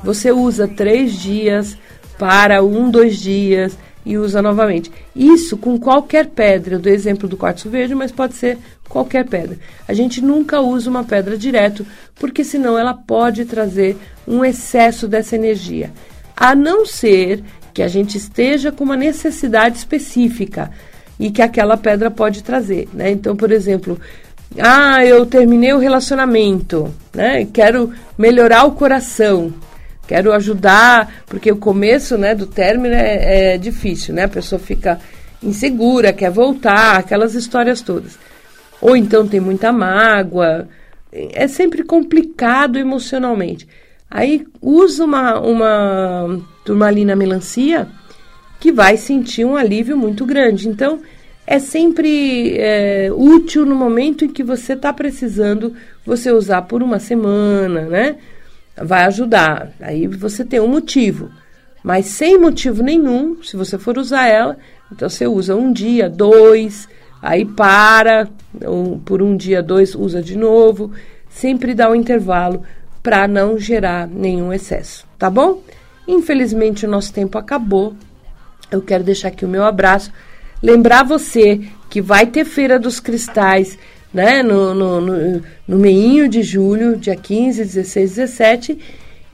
você 0.02 0.30
usa 0.30 0.68
três 0.68 1.14
dias 1.14 1.76
para 2.18 2.62
um, 2.62 2.90
dois 2.90 3.18
dias 3.18 3.76
e 4.04 4.18
usa 4.18 4.42
novamente. 4.42 4.90
Isso 5.14 5.56
com 5.56 5.78
qualquer 5.78 6.26
pedra. 6.26 6.74
Eu 6.74 6.80
dou 6.80 6.92
exemplo 6.92 7.28
do 7.28 7.36
quartzo 7.36 7.70
verde, 7.70 7.94
mas 7.94 8.12
pode 8.12 8.34
ser 8.34 8.58
qualquer 8.88 9.24
pedra. 9.24 9.58
A 9.88 9.94
gente 9.94 10.20
nunca 10.20 10.60
usa 10.60 10.90
uma 10.90 11.04
pedra 11.04 11.36
direto, 11.36 11.86
porque 12.16 12.44
senão 12.44 12.78
ela 12.78 12.94
pode 12.94 13.44
trazer 13.44 13.96
um 14.26 14.44
excesso 14.44 15.08
dessa 15.08 15.34
energia. 15.34 15.90
A 16.36 16.54
não 16.54 16.84
ser 16.84 17.42
que 17.72 17.82
a 17.82 17.88
gente 17.88 18.16
esteja 18.16 18.70
com 18.70 18.84
uma 18.84 18.96
necessidade 18.96 19.78
específica 19.78 20.70
e 21.18 21.30
que 21.30 21.42
aquela 21.42 21.76
pedra 21.76 22.10
pode 22.10 22.42
trazer, 22.42 22.88
né? 22.92 23.10
Então, 23.10 23.36
por 23.36 23.50
exemplo, 23.50 23.98
ah, 24.58 25.04
eu 25.04 25.26
terminei 25.26 25.72
o 25.72 25.78
relacionamento, 25.78 26.92
né? 27.12 27.46
Quero 27.52 27.92
melhorar 28.16 28.64
o 28.64 28.72
coração. 28.72 29.52
Quero 30.06 30.32
ajudar, 30.32 31.24
porque 31.26 31.50
o 31.50 31.56
começo 31.56 32.18
né, 32.18 32.34
do 32.34 32.46
término 32.46 32.94
é, 32.94 33.54
é 33.54 33.58
difícil, 33.58 34.14
né? 34.14 34.24
A 34.24 34.28
pessoa 34.28 34.58
fica 34.58 35.00
insegura, 35.42 36.12
quer 36.12 36.30
voltar, 36.30 36.98
aquelas 36.98 37.34
histórias 37.34 37.80
todas. 37.80 38.18
Ou 38.80 38.96
então 38.96 39.26
tem 39.26 39.40
muita 39.40 39.72
mágoa. 39.72 40.68
É 41.12 41.46
sempre 41.46 41.82
complicado 41.82 42.78
emocionalmente. 42.78 43.66
Aí 44.10 44.46
usa 44.60 45.04
uma, 45.04 45.40
uma 45.40 46.40
turmalina 46.64 47.16
melancia 47.16 47.88
que 48.60 48.72
vai 48.72 48.96
sentir 48.96 49.44
um 49.44 49.56
alívio 49.56 49.96
muito 49.96 50.24
grande. 50.24 50.68
Então, 50.68 51.00
é 51.46 51.58
sempre 51.58 52.56
é, 52.58 53.10
útil 53.12 53.66
no 53.66 53.74
momento 53.74 54.24
em 54.24 54.28
que 54.28 54.42
você 54.42 54.72
está 54.72 54.92
precisando 54.92 55.74
você 56.04 56.30
usar 56.30 56.62
por 56.62 56.82
uma 56.82 56.98
semana, 56.98 57.82
né? 57.82 58.16
Vai 58.76 59.04
ajudar. 59.04 59.70
Aí 59.80 60.06
você 60.06 60.44
tem 60.44 60.60
um 60.60 60.68
motivo. 60.68 61.30
Mas 61.82 62.06
sem 62.06 62.38
motivo 62.38 62.82
nenhum, 62.82 63.42
se 63.42 63.56
você 63.56 63.78
for 63.78 63.98
usar 63.98 64.26
ela, 64.26 64.56
então 64.90 65.08
você 65.08 65.26
usa 65.26 65.54
um 65.54 65.72
dia, 65.72 66.08
dois, 66.08 66.88
aí 67.20 67.44
para, 67.44 68.26
um, 68.62 68.98
por 68.98 69.22
um 69.22 69.36
dia, 69.36 69.62
dois, 69.62 69.94
usa 69.94 70.22
de 70.22 70.36
novo. 70.36 70.92
Sempre 71.28 71.74
dá 71.74 71.90
um 71.90 71.94
intervalo 71.94 72.62
para 73.02 73.28
não 73.28 73.58
gerar 73.58 74.08
nenhum 74.08 74.50
excesso, 74.50 75.04
tá 75.18 75.28
bom? 75.28 75.62
Infelizmente 76.08 76.86
o 76.86 76.88
nosso 76.88 77.12
tempo 77.12 77.36
acabou. 77.36 77.94
Eu 78.70 78.80
quero 78.80 79.04
deixar 79.04 79.28
aqui 79.28 79.44
o 79.44 79.48
meu 79.48 79.64
abraço. 79.64 80.10
Lembrar 80.62 81.04
você 81.04 81.68
que 81.90 82.00
vai 82.00 82.26
ter 82.26 82.44
Feira 82.46 82.78
dos 82.78 82.98
Cristais 82.98 83.78
né? 84.14 84.42
No, 84.44 84.72
no, 84.72 85.00
no, 85.00 85.42
no 85.66 85.76
meinho 85.76 86.28
de 86.28 86.42
julho, 86.42 86.96
dia 86.96 87.16
15, 87.16 87.64
16, 87.64 88.14
17. 88.14 88.78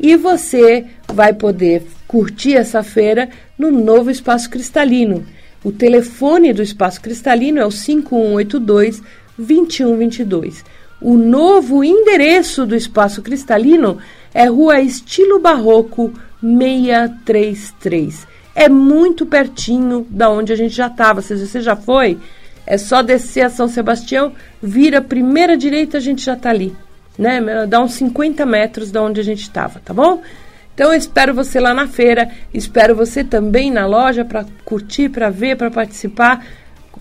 E 0.00 0.16
você 0.16 0.86
vai 1.06 1.34
poder 1.34 1.82
curtir 2.08 2.56
essa 2.56 2.82
feira 2.82 3.28
no 3.58 3.70
novo 3.70 4.10
Espaço 4.10 4.48
Cristalino. 4.48 5.26
O 5.62 5.70
telefone 5.70 6.54
do 6.54 6.62
Espaço 6.62 7.02
Cristalino 7.02 7.60
é 7.60 7.66
o 7.66 7.70
5182 7.70 9.02
2122. 9.36 10.64
O 11.02 11.16
novo 11.16 11.84
endereço 11.84 12.64
do 12.64 12.74
Espaço 12.74 13.20
Cristalino 13.20 13.98
é 14.32 14.46
Rua 14.46 14.80
Estilo 14.80 15.38
Barroco 15.38 16.12
633. 16.40 18.26
É 18.54 18.68
muito 18.68 19.26
pertinho 19.26 20.06
da 20.10 20.30
onde 20.30 20.52
a 20.52 20.56
gente 20.56 20.74
já 20.74 20.86
estava. 20.86 21.20
Se 21.20 21.36
você 21.36 21.60
já 21.60 21.76
foi, 21.76 22.18
é 22.70 22.78
só 22.78 23.02
descer 23.02 23.40
a 23.40 23.50
São 23.50 23.66
Sebastião, 23.66 24.32
vira 24.62 24.98
a 24.98 25.02
primeira 25.02 25.56
direita, 25.56 25.96
a 25.96 26.00
gente 26.00 26.24
já 26.24 26.34
está 26.34 26.50
ali. 26.50 26.72
Né? 27.18 27.66
Dá 27.66 27.80
uns 27.80 27.94
50 27.94 28.46
metros 28.46 28.92
da 28.92 29.02
onde 29.02 29.20
a 29.20 29.24
gente 29.24 29.42
estava, 29.42 29.80
tá 29.84 29.92
bom? 29.92 30.22
Então 30.72 30.92
eu 30.92 30.96
espero 30.96 31.34
você 31.34 31.58
lá 31.58 31.74
na 31.74 31.88
feira, 31.88 32.30
espero 32.54 32.94
você 32.94 33.24
também 33.24 33.72
na 33.72 33.86
loja 33.86 34.24
para 34.24 34.46
curtir, 34.64 35.08
para 35.08 35.30
ver, 35.30 35.56
para 35.56 35.68
participar. 35.68 36.46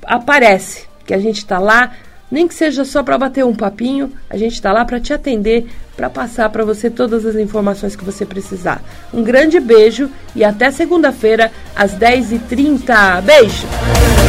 Aparece 0.06 0.88
que 1.06 1.14
a 1.14 1.20
gente 1.20 1.38
está 1.38 1.60
lá 1.60 1.92
nem 2.32 2.48
que 2.48 2.56
seja 2.56 2.84
só 2.84 3.04
para 3.04 3.18
bater 3.20 3.46
um 3.46 3.54
papinho, 3.54 4.12
a 4.28 4.38
gente 4.38 4.54
está 4.54 4.72
lá 4.72 4.84
para 4.86 5.00
te 5.00 5.14
atender, 5.14 5.68
para 5.96 6.10
passar 6.10 6.50
para 6.50 6.66
você 6.66 6.90
todas 6.90 7.28
as 7.28 7.36
informações 7.36 7.96
que 7.96 8.04
você 8.04 8.26
precisar. 8.26 8.82
Um 9.14 9.24
grande 9.24 9.60
beijo 9.60 10.10
e 10.36 10.44
até 10.44 10.72
segunda-feira, 10.72 11.52
às 11.76 11.94
10h30. 11.94 13.22
Beijo! 13.22 14.29